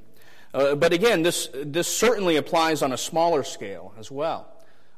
Uh, 0.53 0.75
but 0.75 0.93
again, 0.93 1.23
this, 1.23 1.49
this 1.55 1.87
certainly 1.87 2.35
applies 2.35 2.83
on 2.83 2.93
a 2.93 2.97
smaller 2.97 3.45
scale 3.45 3.95
as 3.97 4.11
well, 4.11 4.53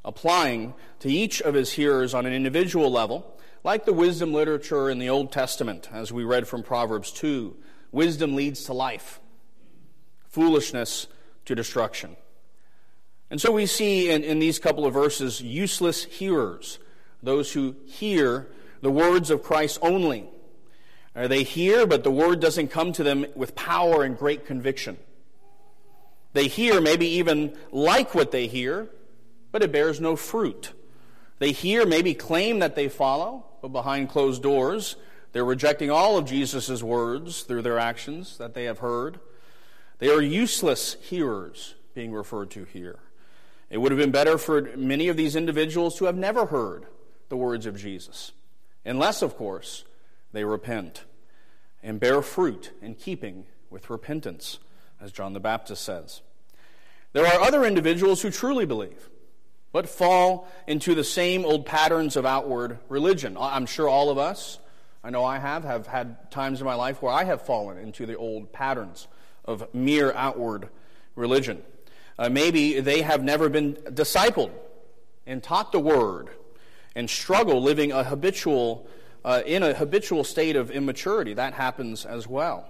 applying 0.06 0.72
to 1.00 1.12
each 1.12 1.42
of 1.42 1.52
his 1.52 1.72
hearers 1.72 2.14
on 2.14 2.24
an 2.24 2.32
individual 2.32 2.90
level, 2.90 3.38
like 3.62 3.84
the 3.84 3.92
wisdom 3.92 4.32
literature 4.32 4.88
in 4.88 4.98
the 4.98 5.10
Old 5.10 5.30
Testament, 5.30 5.90
as 5.92 6.14
we 6.14 6.24
read 6.24 6.48
from 6.48 6.62
Proverbs 6.62 7.12
2. 7.12 7.54
Wisdom 7.90 8.34
leads 8.34 8.64
to 8.64 8.72
life, 8.72 9.20
foolishness 10.30 11.08
to 11.44 11.54
destruction. 11.54 12.16
And 13.28 13.38
so 13.38 13.52
we 13.52 13.66
see 13.66 14.08
in, 14.08 14.24
in 14.24 14.38
these 14.38 14.58
couple 14.58 14.86
of 14.86 14.94
verses 14.94 15.42
useless 15.42 16.04
hearers, 16.04 16.78
those 17.22 17.52
who 17.52 17.76
hear 17.86 18.48
the 18.80 18.90
words 18.90 19.30
of 19.30 19.42
Christ 19.42 19.78
only 19.82 20.28
or 21.14 21.28
they 21.28 21.42
hear, 21.42 21.86
but 21.86 22.04
the 22.04 22.10
word 22.10 22.40
doesn't 22.40 22.68
come 22.68 22.92
to 22.92 23.02
them 23.02 23.26
with 23.34 23.54
power 23.54 24.02
and 24.02 24.16
great 24.16 24.46
conviction. 24.46 24.96
They 26.32 26.48
hear, 26.48 26.80
maybe 26.80 27.06
even 27.06 27.56
like 27.70 28.14
what 28.14 28.30
they 28.30 28.46
hear, 28.46 28.88
but 29.50 29.62
it 29.62 29.72
bears 29.72 30.00
no 30.00 30.16
fruit. 30.16 30.72
They 31.38 31.52
hear, 31.52 31.84
maybe 31.84 32.14
claim 32.14 32.60
that 32.60 32.74
they 32.74 32.88
follow, 32.88 33.44
but 33.60 33.68
behind 33.68 34.08
closed 34.08 34.42
doors, 34.42 34.96
they're 35.32 35.44
rejecting 35.44 35.90
all 35.90 36.16
of 36.16 36.24
Jesus' 36.24 36.82
words 36.82 37.42
through 37.42 37.62
their 37.62 37.78
actions 37.78 38.38
that 38.38 38.54
they 38.54 38.64
have 38.64 38.78
heard. 38.78 39.20
They 39.98 40.08
are 40.08 40.22
useless 40.22 40.94
hearers 40.94 41.74
being 41.94 42.12
referred 42.12 42.50
to 42.52 42.64
here. 42.64 42.98
It 43.68 43.78
would 43.78 43.92
have 43.92 43.98
been 43.98 44.10
better 44.10 44.38
for 44.38 44.62
many 44.76 45.08
of 45.08 45.16
these 45.16 45.36
individuals 45.36 45.98
to 45.98 46.06
have 46.06 46.16
never 46.16 46.46
heard 46.46 46.86
the 47.32 47.36
words 47.38 47.64
of 47.64 47.78
Jesus, 47.78 48.32
unless, 48.84 49.22
of 49.22 49.38
course, 49.38 49.84
they 50.32 50.44
repent 50.44 51.04
and 51.82 51.98
bear 51.98 52.20
fruit 52.20 52.72
in 52.82 52.94
keeping 52.94 53.46
with 53.70 53.88
repentance, 53.88 54.58
as 55.00 55.12
John 55.12 55.32
the 55.32 55.40
Baptist 55.40 55.82
says. 55.82 56.20
There 57.14 57.26
are 57.26 57.40
other 57.40 57.64
individuals 57.64 58.20
who 58.20 58.30
truly 58.30 58.66
believe, 58.66 59.08
but 59.72 59.88
fall 59.88 60.46
into 60.66 60.94
the 60.94 61.04
same 61.04 61.46
old 61.46 61.64
patterns 61.64 62.16
of 62.16 62.26
outward 62.26 62.78
religion. 62.90 63.38
I'm 63.40 63.64
sure 63.64 63.88
all 63.88 64.10
of 64.10 64.18
us, 64.18 64.58
I 65.02 65.08
know 65.08 65.24
I 65.24 65.38
have, 65.38 65.64
have 65.64 65.86
had 65.86 66.30
times 66.30 66.60
in 66.60 66.66
my 66.66 66.74
life 66.74 67.00
where 67.00 67.14
I 67.14 67.24
have 67.24 67.40
fallen 67.40 67.78
into 67.78 68.04
the 68.04 68.18
old 68.18 68.52
patterns 68.52 69.08
of 69.46 69.72
mere 69.74 70.12
outward 70.12 70.68
religion. 71.16 71.62
Uh, 72.18 72.28
maybe 72.28 72.80
they 72.80 73.00
have 73.00 73.24
never 73.24 73.48
been 73.48 73.72
discipled 73.72 74.50
and 75.26 75.42
taught 75.42 75.72
the 75.72 75.80
word 75.80 76.28
and 76.94 77.08
struggle 77.08 77.62
living 77.62 77.92
a 77.92 78.04
habitual 78.04 78.86
uh, 79.24 79.42
in 79.46 79.62
a 79.62 79.74
habitual 79.74 80.24
state 80.24 80.56
of 80.56 80.70
immaturity. 80.70 81.34
That 81.34 81.54
happens 81.54 82.04
as 82.04 82.26
well. 82.26 82.68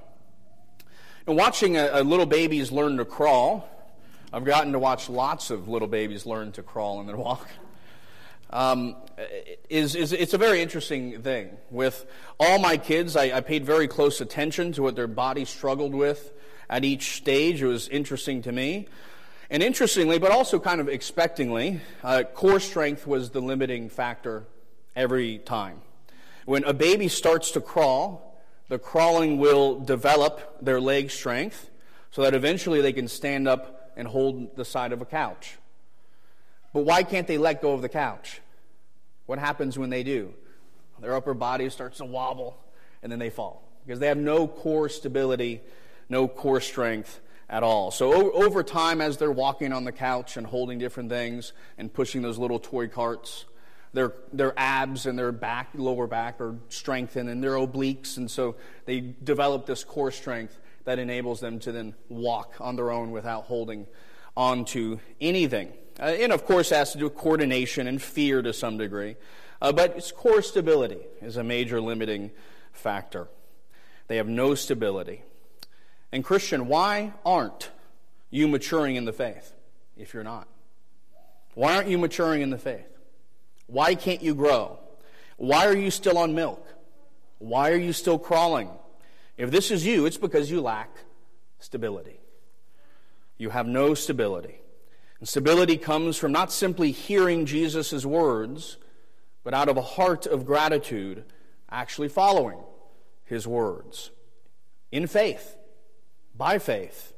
And 1.27 1.37
watching 1.37 1.77
a, 1.77 1.91
a 1.93 2.03
little 2.03 2.27
babies 2.27 2.73
learn 2.73 2.97
to 2.99 3.05
crawl, 3.05 3.69
I've 4.33 4.45
gotten 4.45 4.73
to 4.73 4.79
watch 4.79 5.09
lots 5.09 5.51
of 5.51 5.69
little 5.69 5.89
babies 5.89 6.27
learn 6.27 6.53
to 6.53 6.63
crawl 6.63 7.01
and 7.01 7.09
then 7.09 7.19
walk. 7.19 7.49
Um, 8.51 8.97
is, 9.71 9.95
is 9.95 10.13
it's 10.13 10.35
a 10.35 10.39
very 10.39 10.61
interesting 10.61 11.23
thing. 11.23 11.57
With 11.71 12.05
all 12.39 12.59
my 12.59 12.77
kids, 12.77 13.17
I, 13.17 13.37
I, 13.37 13.41
paid 13.41 13.65
very 13.65 13.89
close 13.89 14.21
attention 14.21 14.73
to 14.73 14.83
what 14.83 14.95
their 14.95 15.07
body 15.07 15.47
struggled 15.47 15.95
with 15.95 16.33
at 16.69 16.85
each 16.85 17.17
stage. 17.17 17.63
It 17.63 17.67
was 17.67 17.89
interesting 17.89 18.43
to 18.43 18.53
me. 18.53 18.89
And 19.53 19.63
interestingly, 19.63 20.19
but 20.19 20.31
also 20.31 20.59
kind 20.59 20.81
of 20.81 20.87
expectingly, 20.87 21.81
uh, 22.03 22.23
core 22.23 22.59
strength 22.59 23.07
was 23.07 23.29
the 23.29 23.43
limiting 23.43 23.91
factor 23.91 24.45
every 24.97 25.37
time. 25.37 25.83
When 26.47 26.65
a 26.65 26.73
baby 26.73 27.07
starts 27.09 27.51
to 27.51 27.61
crawl, 27.61 28.43
the 28.71 28.79
crawling 28.79 29.37
will 29.37 29.79
develop 29.79 30.57
their 30.63 30.81
leg 30.81 31.11
strength 31.11 31.69
so 32.11 32.23
that 32.23 32.33
eventually 32.33 32.81
they 32.81 32.95
can 32.95 33.07
stand 33.09 33.47
up 33.47 33.93
and 33.95 34.09
hold 34.09 34.57
the 34.57 34.65
side 34.65 34.91
of 34.91 35.03
a 35.03 35.05
couch. 35.05 35.59
But 36.73 36.87
why 36.87 37.03
can't 37.03 37.27
they 37.27 37.37
let 37.37 37.61
go 37.61 37.75
of 37.75 37.83
the 37.83 37.91
couch? 37.91 38.41
What 39.27 39.39
happens 39.39 39.79
when 39.79 39.91
they 39.91 40.03
do? 40.03 40.33
Their 40.99 41.15
upper 41.15 41.35
body 41.35 41.69
starts 41.69 41.99
to 41.99 42.07
wobble 42.07 42.57
and 43.03 43.13
then 43.13 43.19
they 43.19 43.29
fall 43.29 43.69
because 43.85 44.01
they 44.01 44.07
have 44.07 44.17
no 44.17 44.49
core 44.49 44.89
stability, 44.89 45.61
no 46.09 46.27
core 46.27 46.63
strength 46.63 47.21
at 47.53 47.63
all. 47.63 47.91
So 47.91 48.13
o- 48.13 48.31
over 48.45 48.63
time, 48.63 49.01
as 49.03 49.19
they're 49.19 49.31
walking 49.31 49.73
on 49.73 49.85
the 49.85 49.93
couch 49.93 50.37
and 50.39 50.47
holding 50.47 50.79
different 50.79 51.11
things 51.11 51.53
and 51.77 51.93
pushing 51.93 52.23
those 52.23 52.39
little 52.39 52.59
toy 52.59 52.89
carts, 52.89 53.45
their, 53.93 54.15
their 54.33 54.59
abs 54.59 55.05
and 55.05 55.19
their 55.19 55.33
back, 55.33 55.69
lower 55.75 56.07
back 56.07 56.41
are 56.41 56.57
strengthened 56.71 57.29
and 57.29 57.45
their 57.45 57.53
obliques, 57.53 58.17
and 58.17 58.31
so 58.31 58.57
they 58.87 59.01
develop 59.23 59.67
this 59.67 59.85
core 59.85 60.11
strength 60.11 60.59
that 60.85 60.99
enables 60.99 61.41
them 61.41 61.59
to 61.61 61.71
then 61.71 61.95
walk 62.09 62.55
on 62.59 62.75
their 62.75 62.91
own 62.91 63.11
without 63.11 63.45
holding 63.45 63.87
onto 64.35 64.99
anything. 65.21 65.71
Uh, 66.01 66.05
and 66.05 66.33
of 66.33 66.47
course, 66.47 66.73
it 66.73 66.77
has 66.77 66.93
to 66.93 66.99
do 66.99 67.05
with 67.05 67.15
coordination 67.15 67.87
and 67.87 68.01
fear 68.01 68.41
to 68.41 68.55
some 68.55 68.79
degree. 68.79 69.15
Uh, 69.61 69.71
but 69.71 69.95
its 69.95 70.11
core 70.11 70.41
stability 70.41 71.01
is 71.21 71.37
a 71.37 71.45
major 71.45 71.83
limiting 71.83 72.31
factor. 72.73 73.29
They 74.09 74.17
have 74.17 74.27
no 74.27 74.55
stability. 74.55 75.23
And, 76.13 76.23
Christian, 76.23 76.69
why 76.69 77.13
aren't 77.25 77.71
you 78.31 78.47
maturing 78.47 78.97
in 78.97 79.07
the 79.07 79.13
faith 79.13 79.55
if 79.97 80.13
you're 80.13 80.25
not? 80.25 80.47
Why 81.55 81.75
aren't 81.75 81.89
you 81.89 81.99
maturing 81.99 82.43
in 82.43 82.51
the 82.51 82.59
faith? 82.59 82.87
Why 83.67 83.95
can't 83.95 84.23
you 84.23 84.35
grow? 84.35 84.79
Why 85.37 85.67
are 85.67 85.77
you 85.77 85.91
still 85.91 86.19
on 86.19 86.35
milk? 86.35 86.67
Why 87.39 87.71
are 87.71 87.77
you 87.77 87.93
still 87.93 88.19
crawling? 88.19 88.71
If 89.37 89.51
this 89.51 89.71
is 89.71 89.85
you, 89.85 90.07
it's 90.07 90.19
because 90.19 90.51
you 90.51 90.61
lack 90.61 90.91
stability. 91.59 92.21
You 93.39 93.51
have 93.51 93.67
no 93.67 93.95
stability. 93.95 94.61
And 95.19 95.29
stability 95.29 95.79
comes 95.79 96.17
from 96.17 96.33
not 96.33 96.53
simply 96.53 96.93
hearing 96.93 97.47
Jesus' 97.47 98.05
words, 98.05 98.77
but 99.45 99.55
out 99.55 99.69
of 99.69 99.77
a 99.77 99.83
heart 99.83 100.27
of 100.27 100.47
gratitude, 100.47 101.25
actually 101.71 102.09
following 102.09 102.59
his 103.25 103.47
words 103.47 104.11
in 104.91 105.07
faith, 105.07 105.57
by 106.37 106.59
faith. 106.59 107.13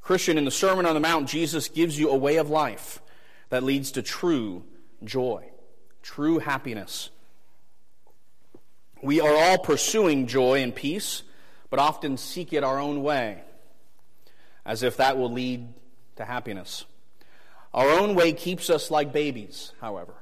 Christian, 0.00 0.38
in 0.38 0.44
the 0.44 0.50
Sermon 0.50 0.86
on 0.86 0.94
the 0.94 1.00
Mount, 1.00 1.28
Jesus 1.28 1.68
gives 1.68 1.98
you 1.98 2.10
a 2.10 2.16
way 2.16 2.36
of 2.36 2.48
life 2.48 3.02
that 3.50 3.62
leads 3.62 3.92
to 3.92 4.02
true 4.02 4.64
joy, 5.04 5.44
true 6.02 6.38
happiness. 6.38 7.10
We 9.02 9.20
are 9.20 9.34
all 9.34 9.58
pursuing 9.58 10.26
joy 10.26 10.62
and 10.62 10.74
peace, 10.74 11.22
but 11.70 11.78
often 11.78 12.16
seek 12.16 12.52
it 12.52 12.64
our 12.64 12.78
own 12.78 13.02
way, 13.02 13.42
as 14.64 14.82
if 14.82 14.96
that 14.96 15.18
will 15.18 15.30
lead 15.30 15.68
to 16.16 16.24
happiness. 16.24 16.84
Our 17.72 17.90
own 17.90 18.14
way 18.14 18.32
keeps 18.32 18.70
us 18.70 18.90
like 18.90 19.12
babies, 19.12 19.72
however, 19.80 20.14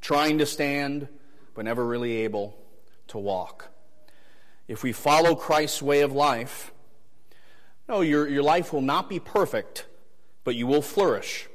trying 0.00 0.38
to 0.38 0.46
stand, 0.46 1.08
but 1.54 1.64
never 1.64 1.84
really 1.84 2.18
able 2.18 2.56
to 3.08 3.18
walk. 3.18 3.68
If 4.68 4.82
we 4.82 4.92
follow 4.92 5.34
Christ's 5.34 5.80
way 5.80 6.02
of 6.02 6.12
life, 6.12 6.72
no, 7.88 8.00
your, 8.00 8.28
your 8.28 8.42
life 8.42 8.72
will 8.72 8.82
not 8.82 9.08
be 9.08 9.20
perfect, 9.20 9.86
but 10.44 10.54
you 10.54 10.66
will 10.66 10.82
flourish. 10.82 11.48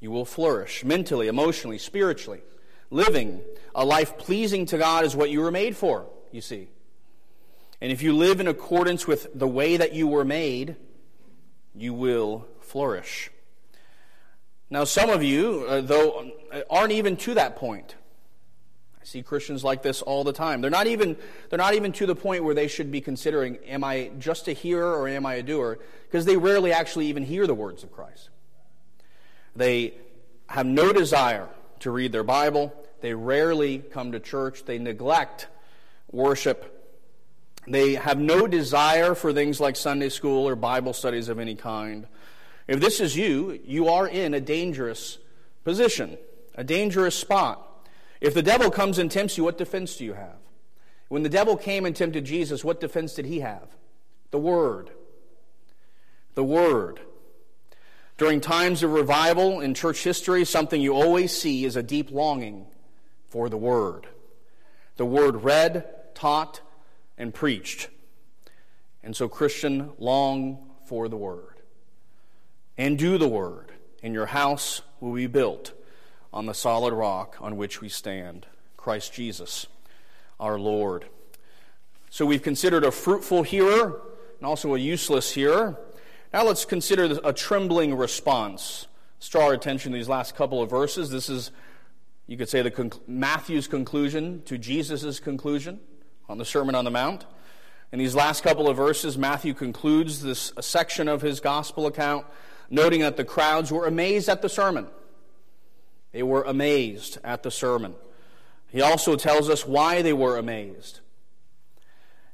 You 0.00 0.10
will 0.10 0.24
flourish 0.24 0.84
mentally, 0.84 1.28
emotionally, 1.28 1.78
spiritually. 1.78 2.42
Living 2.90 3.40
a 3.74 3.84
life 3.84 4.18
pleasing 4.18 4.66
to 4.66 4.78
God 4.78 5.04
is 5.04 5.14
what 5.14 5.30
you 5.30 5.40
were 5.40 5.50
made 5.50 5.76
for, 5.76 6.06
you 6.32 6.40
see. 6.40 6.68
And 7.80 7.90
if 7.92 8.02
you 8.02 8.14
live 8.16 8.40
in 8.40 8.48
accordance 8.48 9.06
with 9.06 9.28
the 9.34 9.48
way 9.48 9.76
that 9.76 9.94
you 9.94 10.06
were 10.06 10.24
made, 10.24 10.76
you 11.74 11.94
will 11.94 12.46
flourish. 12.60 13.30
Now, 14.68 14.84
some 14.84 15.10
of 15.10 15.22
you, 15.22 15.64
uh, 15.68 15.80
though, 15.80 16.30
aren't 16.68 16.92
even 16.92 17.16
to 17.18 17.34
that 17.34 17.56
point. 17.56 17.96
See 19.10 19.24
Christians 19.24 19.64
like 19.64 19.82
this 19.82 20.02
all 20.02 20.22
the 20.22 20.32
time. 20.32 20.60
They're 20.60 20.70
not 20.70 20.86
even, 20.86 21.16
they're 21.48 21.58
not 21.58 21.74
even 21.74 21.90
to 21.94 22.06
the 22.06 22.14
point 22.14 22.44
where 22.44 22.54
they 22.54 22.68
should 22.68 22.92
be 22.92 23.00
considering, 23.00 23.56
am 23.66 23.82
I 23.82 24.12
just 24.20 24.46
a 24.46 24.52
hearer 24.52 24.96
or 24.96 25.08
am 25.08 25.26
I 25.26 25.34
a 25.34 25.42
doer? 25.42 25.80
Because 26.04 26.26
they 26.26 26.36
rarely 26.36 26.72
actually 26.72 27.06
even 27.06 27.24
hear 27.24 27.44
the 27.48 27.54
words 27.54 27.82
of 27.82 27.90
Christ. 27.90 28.28
They 29.56 29.94
have 30.46 30.64
no 30.64 30.92
desire 30.92 31.48
to 31.80 31.90
read 31.90 32.12
their 32.12 32.22
Bible. 32.22 32.72
They 33.00 33.12
rarely 33.12 33.78
come 33.78 34.12
to 34.12 34.20
church. 34.20 34.64
They 34.64 34.78
neglect 34.78 35.48
worship. 36.12 36.88
They 37.66 37.94
have 37.94 38.20
no 38.20 38.46
desire 38.46 39.16
for 39.16 39.32
things 39.32 39.58
like 39.58 39.74
Sunday 39.74 40.10
school 40.10 40.48
or 40.48 40.54
Bible 40.54 40.92
studies 40.92 41.28
of 41.28 41.40
any 41.40 41.56
kind. 41.56 42.06
If 42.68 42.78
this 42.78 43.00
is 43.00 43.16
you, 43.16 43.58
you 43.64 43.88
are 43.88 44.06
in 44.06 44.34
a 44.34 44.40
dangerous 44.40 45.18
position, 45.64 46.16
a 46.54 46.62
dangerous 46.62 47.16
spot. 47.16 47.66
If 48.20 48.34
the 48.34 48.42
devil 48.42 48.70
comes 48.70 48.98
and 48.98 49.10
tempts 49.10 49.38
you, 49.38 49.44
what 49.44 49.58
defense 49.58 49.96
do 49.96 50.04
you 50.04 50.12
have? 50.12 50.36
When 51.08 51.22
the 51.22 51.28
devil 51.28 51.56
came 51.56 51.86
and 51.86 51.96
tempted 51.96 52.24
Jesus, 52.24 52.64
what 52.64 52.80
defense 52.80 53.14
did 53.14 53.24
he 53.24 53.40
have? 53.40 53.68
The 54.30 54.38
Word. 54.38 54.90
The 56.34 56.44
Word. 56.44 57.00
During 58.18 58.40
times 58.40 58.82
of 58.82 58.92
revival 58.92 59.60
in 59.60 59.72
church 59.74 60.04
history, 60.04 60.44
something 60.44 60.80
you 60.80 60.92
always 60.92 61.36
see 61.36 61.64
is 61.64 61.76
a 61.76 61.82
deep 61.82 62.10
longing 62.10 62.66
for 63.28 63.48
the 63.48 63.56
Word. 63.56 64.06
The 64.96 65.06
Word 65.06 65.42
read, 65.42 65.86
taught, 66.14 66.60
and 67.16 67.32
preached. 67.32 67.88
And 69.02 69.16
so, 69.16 69.28
Christian, 69.28 69.92
long 69.98 70.70
for 70.84 71.08
the 71.08 71.16
Word. 71.16 71.56
And 72.76 72.98
do 72.98 73.16
the 73.16 73.28
Word, 73.28 73.72
and 74.02 74.12
your 74.12 74.26
house 74.26 74.82
will 75.00 75.14
be 75.14 75.26
built 75.26 75.72
on 76.32 76.46
the 76.46 76.54
solid 76.54 76.94
rock 76.94 77.36
on 77.40 77.56
which 77.56 77.80
we 77.80 77.88
stand 77.88 78.46
Christ 78.76 79.12
Jesus, 79.12 79.66
our 80.38 80.58
Lord. 80.58 81.06
So 82.08 82.26
we've 82.26 82.42
considered 82.42 82.84
a 82.84 82.90
fruitful 82.90 83.42
hearer 83.42 84.00
and 84.38 84.46
also 84.46 84.74
a 84.74 84.78
useless 84.78 85.32
hearer. 85.32 85.78
Now 86.32 86.44
let's 86.44 86.64
consider 86.64 87.18
a 87.24 87.32
trembling 87.32 87.94
response. 87.94 88.86
Let's 89.18 89.28
draw 89.28 89.46
our 89.46 89.52
attention 89.52 89.92
to 89.92 89.98
these 89.98 90.08
last 90.08 90.34
couple 90.34 90.62
of 90.62 90.70
verses. 90.70 91.10
This 91.10 91.28
is, 91.28 91.50
you 92.26 92.36
could 92.36 92.48
say, 92.48 92.62
the 92.62 92.70
conc- 92.70 93.00
Matthew's 93.06 93.66
conclusion 93.66 94.42
to 94.46 94.56
Jesus' 94.56 95.20
conclusion 95.20 95.80
on 96.28 96.38
the 96.38 96.44
Sermon 96.44 96.74
on 96.74 96.84
the 96.84 96.90
Mount. 96.90 97.26
In 97.92 97.98
these 97.98 98.14
last 98.14 98.42
couple 98.44 98.68
of 98.68 98.76
verses, 98.76 99.18
Matthew 99.18 99.52
concludes 99.52 100.22
this 100.22 100.52
section 100.60 101.08
of 101.08 101.22
his 101.22 101.40
gospel 101.40 101.86
account, 101.86 102.24
noting 102.70 103.00
that 103.00 103.16
the 103.16 103.24
crowds 103.24 103.72
were 103.72 103.86
amazed 103.86 104.28
at 104.28 104.40
the 104.40 104.48
sermon. 104.48 104.86
They 106.12 106.22
were 106.22 106.42
amazed 106.42 107.18
at 107.22 107.42
the 107.42 107.50
sermon. 107.50 107.94
He 108.68 108.80
also 108.80 109.16
tells 109.16 109.48
us 109.48 109.66
why 109.66 110.02
they 110.02 110.12
were 110.12 110.36
amazed. 110.36 111.00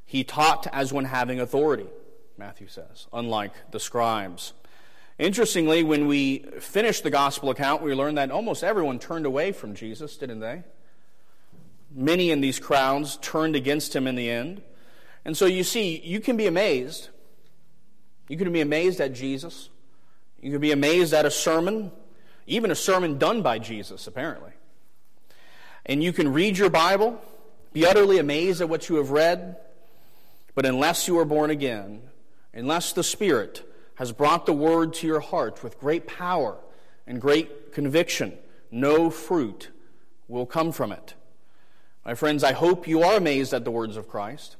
He 0.04 0.22
taught 0.22 0.66
as 0.72 0.92
one 0.92 1.06
having 1.06 1.40
authority, 1.40 1.86
Matthew 2.38 2.68
says, 2.68 3.06
unlike 3.12 3.52
the 3.70 3.80
scribes. 3.80 4.52
Interestingly, 5.18 5.82
when 5.82 6.06
we 6.06 6.38
finish 6.60 7.00
the 7.00 7.10
gospel 7.10 7.50
account, 7.50 7.82
we 7.82 7.94
learn 7.94 8.16
that 8.16 8.30
almost 8.30 8.62
everyone 8.62 8.98
turned 8.98 9.24
away 9.24 9.50
from 9.52 9.74
Jesus, 9.74 10.16
didn't 10.16 10.40
they? 10.40 10.62
Many 11.90 12.30
in 12.30 12.42
these 12.42 12.60
crowds 12.60 13.16
turned 13.18 13.56
against 13.56 13.96
him 13.96 14.06
in 14.06 14.14
the 14.14 14.30
end. 14.30 14.62
And 15.24 15.36
so 15.36 15.46
you 15.46 15.64
see, 15.64 15.98
you 15.98 16.20
can 16.20 16.36
be 16.36 16.46
amazed. 16.46 17.08
You 18.28 18.36
can 18.36 18.52
be 18.52 18.60
amazed 18.60 19.00
at 19.00 19.14
Jesus. 19.14 19.70
You 20.42 20.52
can 20.52 20.60
be 20.60 20.72
amazed 20.72 21.14
at 21.14 21.24
a 21.24 21.30
sermon 21.30 21.90
even 22.46 22.70
a 22.70 22.76
sermon 22.76 23.18
done 23.18 23.42
by 23.42 23.58
Jesus, 23.58 24.06
apparently. 24.06 24.52
And 25.84 26.02
you 26.02 26.12
can 26.12 26.32
read 26.32 26.58
your 26.58 26.70
Bible, 26.70 27.20
be 27.72 27.86
utterly 27.86 28.18
amazed 28.18 28.60
at 28.60 28.68
what 28.68 28.88
you 28.88 28.96
have 28.96 29.10
read, 29.10 29.56
but 30.54 30.64
unless 30.64 31.08
you 31.08 31.18
are 31.18 31.24
born 31.24 31.50
again, 31.50 32.02
unless 32.54 32.92
the 32.92 33.02
Spirit 33.02 33.62
has 33.96 34.12
brought 34.12 34.46
the 34.46 34.52
Word 34.52 34.94
to 34.94 35.06
your 35.06 35.20
heart 35.20 35.62
with 35.62 35.78
great 35.78 36.06
power 36.06 36.56
and 37.06 37.20
great 37.20 37.72
conviction, 37.72 38.36
no 38.70 39.10
fruit 39.10 39.68
will 40.28 40.46
come 40.46 40.72
from 40.72 40.92
it. 40.92 41.14
My 42.04 42.14
friends, 42.14 42.44
I 42.44 42.52
hope 42.52 42.86
you 42.86 43.02
are 43.02 43.16
amazed 43.16 43.52
at 43.52 43.64
the 43.64 43.70
words 43.70 43.96
of 43.96 44.08
Christ. 44.08 44.56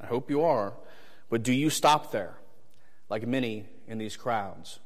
I 0.00 0.06
hope 0.06 0.28
you 0.28 0.42
are. 0.42 0.74
But 1.30 1.42
do 1.42 1.52
you 1.52 1.70
stop 1.70 2.12
there, 2.12 2.34
like 3.08 3.26
many 3.26 3.66
in 3.86 3.98
these 3.98 4.16
crowds? 4.16 4.80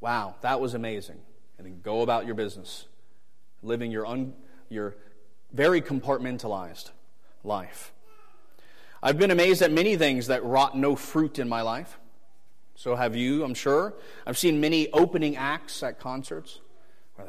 Wow, 0.00 0.36
that 0.40 0.60
was 0.60 0.74
amazing 0.74 1.20
and 1.62 1.72
then 1.72 1.80
go 1.80 2.02
about 2.02 2.26
your 2.26 2.34
business, 2.34 2.86
living 3.62 3.92
your, 3.92 4.04
un, 4.04 4.32
your 4.68 4.96
very 5.52 5.80
compartmentalized 5.80 6.90
life. 7.44 7.92
I've 9.00 9.16
been 9.16 9.30
amazed 9.30 9.62
at 9.62 9.70
many 9.70 9.96
things 9.96 10.26
that 10.26 10.44
wrought 10.44 10.76
no 10.76 10.96
fruit 10.96 11.38
in 11.38 11.48
my 11.48 11.62
life. 11.62 11.98
So 12.74 12.96
have 12.96 13.14
you, 13.14 13.44
I'm 13.44 13.54
sure. 13.54 13.94
I've 14.26 14.38
seen 14.38 14.60
many 14.60 14.90
opening 14.90 15.36
acts 15.36 15.82
at 15.84 16.00
concerts. 16.00 16.58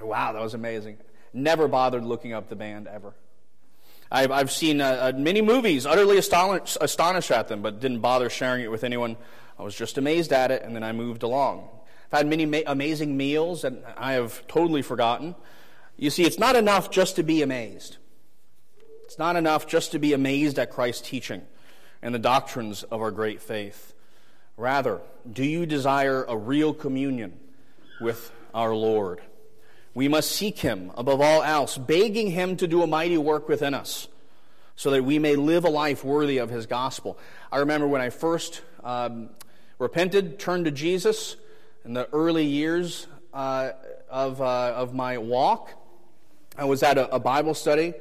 Wow, 0.02 0.34
that 0.34 0.42
was 0.42 0.56
amazing. 0.56 0.98
Never 1.32 1.68
bothered 1.68 2.04
looking 2.04 2.34
up 2.34 2.50
the 2.50 2.56
band 2.56 2.88
ever. 2.88 3.14
I've, 4.12 4.32
I've 4.32 4.52
seen 4.52 4.82
uh, 4.82 5.12
uh, 5.14 5.18
many 5.18 5.42
movies, 5.42 5.86
utterly 5.86 6.18
astonished, 6.18 6.78
astonished 6.82 7.30
at 7.30 7.50
them, 7.50 7.62
but 7.62 7.80
didn't 7.80 8.00
bother 8.00 8.32
sharing 8.32 8.64
it 8.64 8.72
with 8.72 8.84
anyone. 8.84 9.16
I 9.60 9.64
was 9.64 9.76
just 9.76 10.00
amazed 10.00 10.34
at 10.34 10.50
it, 10.50 10.64
and 10.64 10.76
then 10.76 10.84
I 10.84 10.92
moved 10.92 11.22
along. 11.22 11.68
Had 12.14 12.28
many 12.28 12.46
ma- 12.46 12.60
amazing 12.68 13.18
meals 13.18 13.64
and 13.64 13.84
I 13.98 14.14
have 14.14 14.46
totally 14.46 14.84
forgotten. 14.84 15.34
You 15.98 16.12
see, 16.12 16.24
it's 16.24 16.38
not 16.38 16.56
enough 16.56 16.92
just 16.92 17.16
to 17.16 17.24
be 17.24 17.42
amazed. 17.42 17.98
It's 19.06 19.18
not 19.18 19.36
enough 19.36 19.66
just 19.66 19.92
to 19.94 20.00
be 20.00 20.14
amazed 20.14 20.60
at 20.60 20.70
Christ's 20.70 21.10
teaching 21.10 21.42
and 22.04 22.14
the 22.14 22.20
doctrines 22.20 22.84
of 22.84 23.02
our 23.02 23.10
great 23.10 23.42
faith. 23.42 23.96
Rather, 24.58 25.02
do 25.32 25.44
you 25.44 25.66
desire 25.66 26.24
a 26.26 26.38
real 26.38 26.72
communion 26.72 27.34
with 28.00 28.32
our 28.54 28.76
Lord? 28.76 29.20
We 29.96 30.08
must 30.08 30.32
seek 30.32 30.60
Him 30.60 30.92
above 30.96 31.20
all 31.20 31.42
else, 31.42 31.80
begging 31.80 32.30
Him 32.30 32.58
to 32.58 32.68
do 32.68 32.84
a 32.84 32.88
mighty 32.88 33.18
work 33.18 33.50
within 33.50 33.74
us 33.74 34.08
so 34.76 34.92
that 34.92 35.04
we 35.04 35.18
may 35.18 35.36
live 35.36 35.66
a 35.66 35.70
life 35.70 36.04
worthy 36.04 36.38
of 36.38 36.52
His 36.52 36.68
gospel. 36.68 37.18
I 37.52 37.58
remember 37.58 37.88
when 37.88 38.02
I 38.02 38.12
first 38.12 38.62
um, 38.84 39.30
repented, 39.80 40.38
turned 40.38 40.66
to 40.66 40.72
Jesus 40.72 41.38
in 41.86 41.94
the 41.94 42.08
early 42.14 42.46
years 42.46 43.08
uh, 43.34 43.72
of, 44.10 44.42
uh, 44.42 44.74
of 44.76 44.94
my 44.94 45.18
walk. 45.18 45.72
I 46.58 46.66
was 46.66 46.84
at 46.84 46.98
a, 46.98 47.16
a 47.16 47.20
Bible 47.20 47.54
study 47.54 47.94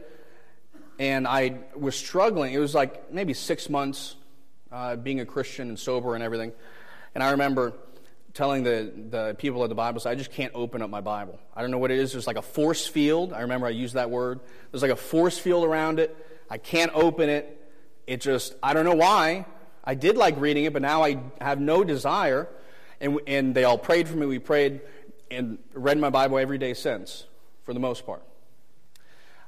and 0.99 1.27
I 1.27 1.59
was 1.75 1.97
struggling. 1.97 2.53
It 2.53 2.59
was 2.59 2.75
like 2.75 3.12
maybe 3.12 3.35
six 3.35 3.68
months 3.68 4.16
uh, 4.71 4.97
being 4.97 5.21
a 5.21 5.27
Christian 5.27 5.68
and 5.68 5.79
sober 5.79 6.14
and 6.14 6.23
everything. 6.23 6.53
And 7.14 7.25
I 7.25 7.31
remember 7.31 7.73
telling 8.35 8.62
the, 8.62 8.92
the 9.11 9.37
people 9.38 9.62
at 9.62 9.68
the 9.68 9.75
Bible, 9.75 10.01
study, 10.01 10.14
I 10.14 10.16
just 10.16 10.31
can't 10.31 10.53
open 10.55 10.81
up 10.81 10.90
my 10.90 11.01
Bible. 11.01 11.38
I 11.55 11.61
don't 11.61 11.71
know 11.71 11.79
what 11.79 11.90
it 11.90 11.99
is. 11.99 12.12
There's 12.12 12.27
like 12.27 12.37
a 12.37 12.42
force 12.42 12.87
field. 12.87 13.33
I 13.33 13.40
remember 13.40 13.66
I 13.66 13.71
used 13.71 13.95
that 13.95 14.11
word. 14.11 14.40
There's 14.71 14.83
like 14.83 14.90
a 14.90 14.97
force 14.97 15.38
field 15.38 15.64
around 15.64 15.99
it. 15.99 16.16
I 16.49 16.59
can't 16.59 16.92
open 16.95 17.29
it. 17.29 17.59
It 18.07 18.21
just, 18.21 18.55
I 18.62 18.75
don't 18.75 18.85
know 18.85 18.95
why. 18.95 19.47
I 19.85 19.95
did 19.95 20.16
like 20.16 20.38
reading 20.38 20.64
it, 20.64 20.73
but 20.73 20.83
now 20.83 21.03
I 21.03 21.18
have 21.40 21.61
no 21.61 21.85
desire. 21.85 22.49
And, 23.02 23.20
and 23.26 23.54
they 23.54 23.64
all 23.64 23.76
prayed 23.76 24.08
for 24.08 24.16
me. 24.16 24.24
We 24.24 24.38
prayed 24.38 24.80
and 25.30 25.58
read 25.74 25.98
my 25.98 26.08
Bible 26.08 26.38
every 26.38 26.56
day 26.56 26.72
since, 26.72 27.26
for 27.64 27.74
the 27.74 27.80
most 27.80 28.06
part. 28.06 28.22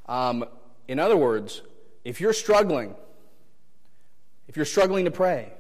Um, 0.07 0.45
in 0.89 0.99
other 0.99 1.17
words, 1.17 1.63
if 2.05 2.21
you're 2.21 2.33
struggling, 2.35 2.95
if 4.49 4.57
you're 4.57 4.67
struggling 4.67 5.07
to 5.07 5.11
pray, 5.11 5.53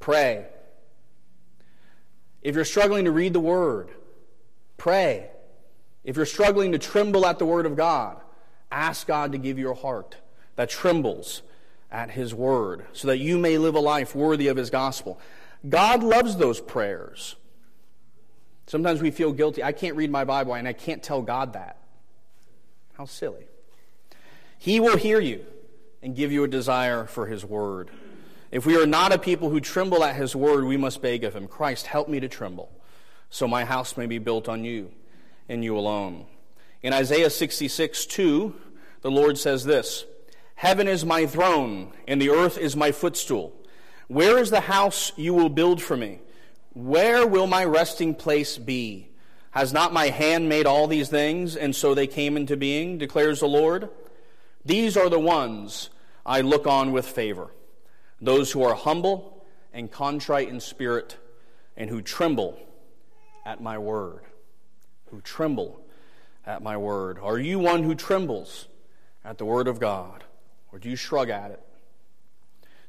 pray. 0.00 0.46
If 2.42 2.54
you're 2.54 2.64
struggling 2.64 3.06
to 3.06 3.10
read 3.10 3.32
the 3.32 3.40
Word, 3.40 3.90
pray. 4.76 5.28
If 6.04 6.16
you're 6.16 6.26
struggling 6.26 6.72
to 6.72 6.78
tremble 6.78 7.26
at 7.26 7.38
the 7.38 7.44
Word 7.44 7.66
of 7.66 7.76
God, 7.76 8.18
ask 8.70 9.06
God 9.06 9.32
to 9.32 9.38
give 9.38 9.58
you 9.58 9.70
a 9.70 9.74
heart 9.74 10.16
that 10.54 10.70
trembles 10.70 11.42
at 11.90 12.12
His 12.12 12.32
Word 12.32 12.86
so 12.92 13.08
that 13.08 13.18
you 13.18 13.36
may 13.36 13.58
live 13.58 13.74
a 13.74 13.80
life 13.80 14.14
worthy 14.14 14.46
of 14.46 14.56
His 14.56 14.70
gospel. 14.70 15.20
God 15.68 16.02
loves 16.02 16.36
those 16.36 16.60
prayers. 16.60 17.36
Sometimes 18.66 19.00
we 19.00 19.10
feel 19.10 19.32
guilty. 19.32 19.62
I 19.62 19.72
can't 19.72 19.96
read 19.96 20.10
my 20.10 20.24
Bible 20.24 20.54
and 20.54 20.66
I 20.66 20.72
can't 20.72 21.02
tell 21.02 21.22
God 21.22 21.52
that. 21.54 21.78
How 22.94 23.04
silly. 23.04 23.46
He 24.58 24.80
will 24.80 24.96
hear 24.96 25.20
you 25.20 25.44
and 26.02 26.16
give 26.16 26.32
you 26.32 26.44
a 26.44 26.48
desire 26.48 27.04
for 27.04 27.26
His 27.26 27.44
word. 27.44 27.90
If 28.50 28.64
we 28.64 28.80
are 28.80 28.86
not 28.86 29.12
a 29.12 29.18
people 29.18 29.50
who 29.50 29.60
tremble 29.60 30.02
at 30.02 30.16
His 30.16 30.34
word, 30.34 30.64
we 30.64 30.76
must 30.76 31.02
beg 31.02 31.24
of 31.24 31.34
Him 31.34 31.48
Christ, 31.48 31.86
help 31.86 32.08
me 32.08 32.20
to 32.20 32.28
tremble, 32.28 32.70
so 33.28 33.46
my 33.46 33.64
house 33.64 33.96
may 33.96 34.06
be 34.06 34.18
built 34.18 34.48
on 34.48 34.64
you 34.64 34.90
and 35.48 35.62
you 35.62 35.76
alone. 35.76 36.26
In 36.82 36.92
Isaiah 36.92 37.30
66 37.30 38.06
2, 38.06 38.54
the 39.02 39.10
Lord 39.10 39.36
says 39.38 39.64
this 39.64 40.04
Heaven 40.54 40.88
is 40.88 41.04
my 41.04 41.26
throne, 41.26 41.92
and 42.08 42.20
the 42.20 42.30
earth 42.30 42.56
is 42.56 42.76
my 42.76 42.92
footstool. 42.92 43.52
Where 44.08 44.38
is 44.38 44.50
the 44.50 44.60
house 44.60 45.12
you 45.16 45.34
will 45.34 45.48
build 45.48 45.82
for 45.82 45.96
me? 45.96 46.20
Where 46.74 47.26
will 47.26 47.46
my 47.46 47.64
resting 47.64 48.14
place 48.14 48.58
be? 48.58 49.08
Has 49.50 49.72
not 49.72 49.92
my 49.92 50.08
hand 50.08 50.48
made 50.48 50.66
all 50.66 50.86
these 50.86 51.08
things, 51.08 51.56
and 51.56 51.74
so 51.74 51.94
they 51.94 52.06
came 52.06 52.36
into 52.36 52.56
being, 52.56 52.98
declares 52.98 53.40
the 53.40 53.48
Lord? 53.48 53.88
These 54.64 54.96
are 54.96 55.08
the 55.08 55.18
ones 55.18 55.90
I 56.24 56.42
look 56.42 56.66
on 56.66 56.92
with 56.92 57.06
favor 57.06 57.50
those 58.20 58.50
who 58.52 58.62
are 58.62 58.74
humble 58.74 59.44
and 59.72 59.90
contrite 59.92 60.48
in 60.48 60.58
spirit, 60.58 61.18
and 61.76 61.90
who 61.90 62.00
tremble 62.00 62.58
at 63.44 63.60
my 63.60 63.76
word. 63.76 64.22
Who 65.10 65.20
tremble 65.20 65.80
at 66.46 66.62
my 66.62 66.76
word. 66.78 67.18
Are 67.18 67.38
you 67.38 67.58
one 67.58 67.82
who 67.82 67.94
trembles 67.94 68.68
at 69.24 69.36
the 69.36 69.44
word 69.44 69.68
of 69.68 69.78
God, 69.78 70.24
or 70.72 70.78
do 70.78 70.88
you 70.88 70.96
shrug 70.96 71.28
at 71.28 71.50
it? 71.50 71.65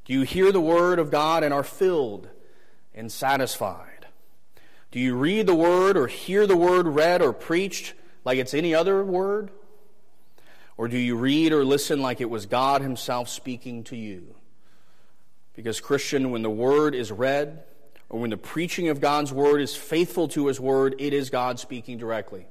Do 0.07 0.13
you 0.13 0.21
hear 0.21 0.53
the 0.53 0.61
word 0.61 0.99
of 0.99 1.11
God 1.11 1.43
and 1.43 1.53
are 1.53 1.63
filled 1.63 2.29
and 2.95 3.11
satisfied? 3.11 4.07
Do 4.89 5.01
you 5.01 5.15
read 5.15 5.47
the 5.47 5.53
word 5.53 5.97
or 5.97 6.07
hear 6.07 6.47
the 6.47 6.55
word 6.55 6.87
read 6.87 7.21
or 7.21 7.33
preached 7.33 7.93
like 8.23 8.37
it's 8.37 8.53
any 8.53 8.73
other 8.73 9.03
word? 9.03 9.51
Or 10.77 10.87
do 10.87 10.97
you 10.97 11.17
read 11.17 11.51
or 11.51 11.65
listen 11.65 12.01
like 12.01 12.21
it 12.21 12.29
was 12.29 12.45
God 12.45 12.81
Himself 12.81 13.27
speaking 13.27 13.83
to 13.85 13.97
you? 13.97 14.33
Because, 15.55 15.81
Christian, 15.81 16.31
when 16.31 16.41
the 16.41 16.49
Word 16.49 16.95
is 16.95 17.11
read, 17.11 17.63
or 18.09 18.21
when 18.21 18.29
the 18.29 18.37
preaching 18.37 18.87
of 18.87 19.01
God's 19.01 19.33
Word 19.33 19.59
is 19.59 19.75
faithful 19.75 20.29
to 20.29 20.47
His 20.47 20.57
Word, 20.57 20.95
it 20.99 21.13
is 21.13 21.29
God 21.29 21.59
speaking 21.59 21.97
directly 21.97 22.47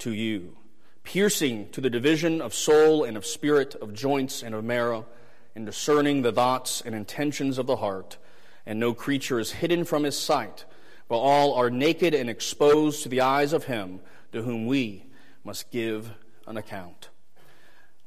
to 0.00 0.12
you, 0.12 0.58
piercing 1.02 1.70
to 1.70 1.80
the 1.80 1.88
division 1.88 2.42
of 2.42 2.52
soul 2.52 3.04
and 3.04 3.16
of 3.16 3.24
spirit, 3.24 3.74
of 3.76 3.94
joints 3.94 4.42
and 4.42 4.54
of 4.54 4.64
marrow, 4.64 5.06
and 5.54 5.66
discerning 5.66 6.22
the 6.22 6.32
thoughts 6.32 6.80
and 6.80 6.94
intentions 6.94 7.58
of 7.58 7.66
the 7.66 7.76
heart. 7.76 8.18
And 8.66 8.78
no 8.78 8.94
creature 8.94 9.40
is 9.40 9.52
hidden 9.52 9.84
from 9.84 10.04
His 10.04 10.18
sight, 10.18 10.64
but 11.08 11.18
all 11.18 11.54
are 11.54 11.70
naked 11.70 12.14
and 12.14 12.30
exposed 12.30 13.02
to 13.02 13.08
the 13.08 13.20
eyes 13.20 13.52
of 13.52 13.64
Him 13.64 14.00
to 14.32 14.42
whom 14.42 14.66
we 14.66 15.06
must 15.44 15.70
give 15.70 16.12
an 16.46 16.56
account. 16.56 17.08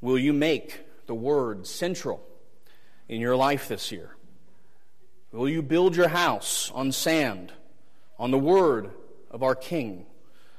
Will 0.02 0.18
you 0.18 0.34
make 0.34 0.82
the 1.08 1.16
Word 1.16 1.68
central 1.68 2.26
in 3.08 3.20
your 3.20 3.36
life 3.36 3.68
this 3.68 3.92
year? 3.92 4.16
Will 5.32 5.50
you 5.50 5.62
build 5.62 5.96
your 5.96 6.10
house 6.10 6.72
on 6.76 6.92
sand, 6.92 7.52
on 8.20 8.32
the 8.32 8.38
Word 8.38 8.92
of 9.32 9.42
our 9.44 9.56
King? 9.56 10.06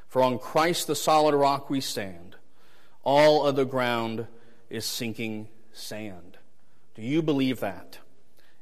For 0.09 0.23
on 0.23 0.39
Christ 0.39 0.87
the 0.87 0.97
solid 0.97 1.35
rock 1.35 1.71
we 1.71 1.81
stand. 1.81 2.37
All 3.03 3.47
other 3.47 3.65
ground 3.65 4.27
is 4.71 4.85
sinking 4.85 5.49
sand. 5.73 6.39
Do 6.95 7.03
you 7.03 7.23
believe 7.23 7.61
that? 7.61 7.99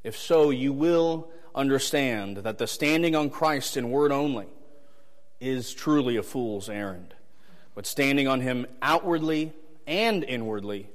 If 0.02 0.16
so, 0.16 0.50
you 0.50 0.72
will 0.72 1.30
understand 1.54 2.38
that 2.38 2.58
the 2.58 2.66
standing 2.66 3.14
on 3.14 3.30
Christ 3.30 3.76
in 3.76 3.90
word 3.90 4.10
only 4.10 4.46
is 5.40 5.74
truly 5.74 6.16
a 6.16 6.22
fool's 6.22 6.68
errand. 6.68 7.14
But 7.74 7.86
standing 7.86 8.28
on 8.28 8.40
Him 8.40 8.66
outwardly 8.80 9.52
and 9.86 10.24
inwardly 10.24 10.88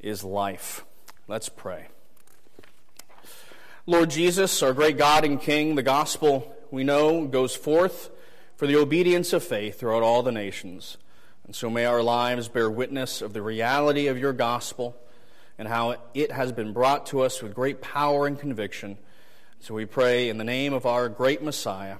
is 0.00 0.22
life. 0.22 0.84
Let's 1.28 1.48
pray. 1.48 1.88
Lord 3.86 4.10
Jesus, 4.10 4.62
our 4.62 4.72
great 4.72 4.98
God 4.98 5.24
and 5.24 5.40
King, 5.40 5.76
the 5.76 5.82
gospel 5.82 6.54
we 6.70 6.84
know 6.84 7.26
goes 7.26 7.54
forth 7.54 8.10
for 8.56 8.66
the 8.66 8.76
obedience 8.76 9.32
of 9.32 9.44
faith 9.44 9.78
throughout 9.78 10.02
all 10.02 10.22
the 10.22 10.32
nations. 10.32 10.96
And 11.44 11.54
so 11.54 11.70
may 11.70 11.84
our 11.84 12.02
lives 12.02 12.48
bear 12.48 12.68
witness 12.68 13.22
of 13.22 13.32
the 13.32 13.42
reality 13.42 14.08
of 14.08 14.18
your 14.18 14.32
gospel 14.32 14.96
and 15.58 15.68
how 15.68 15.96
it 16.14 16.30
has 16.32 16.52
been 16.52 16.72
brought 16.72 17.06
to 17.06 17.20
us 17.20 17.42
with 17.42 17.54
great 17.54 17.80
power 17.80 18.26
and 18.26 18.38
conviction. 18.38 18.98
So 19.60 19.74
we 19.74 19.86
pray 19.86 20.28
in 20.28 20.38
the 20.38 20.44
name 20.44 20.72
of 20.72 20.86
our 20.86 21.08
great 21.08 21.42
Messiah. 21.42 21.96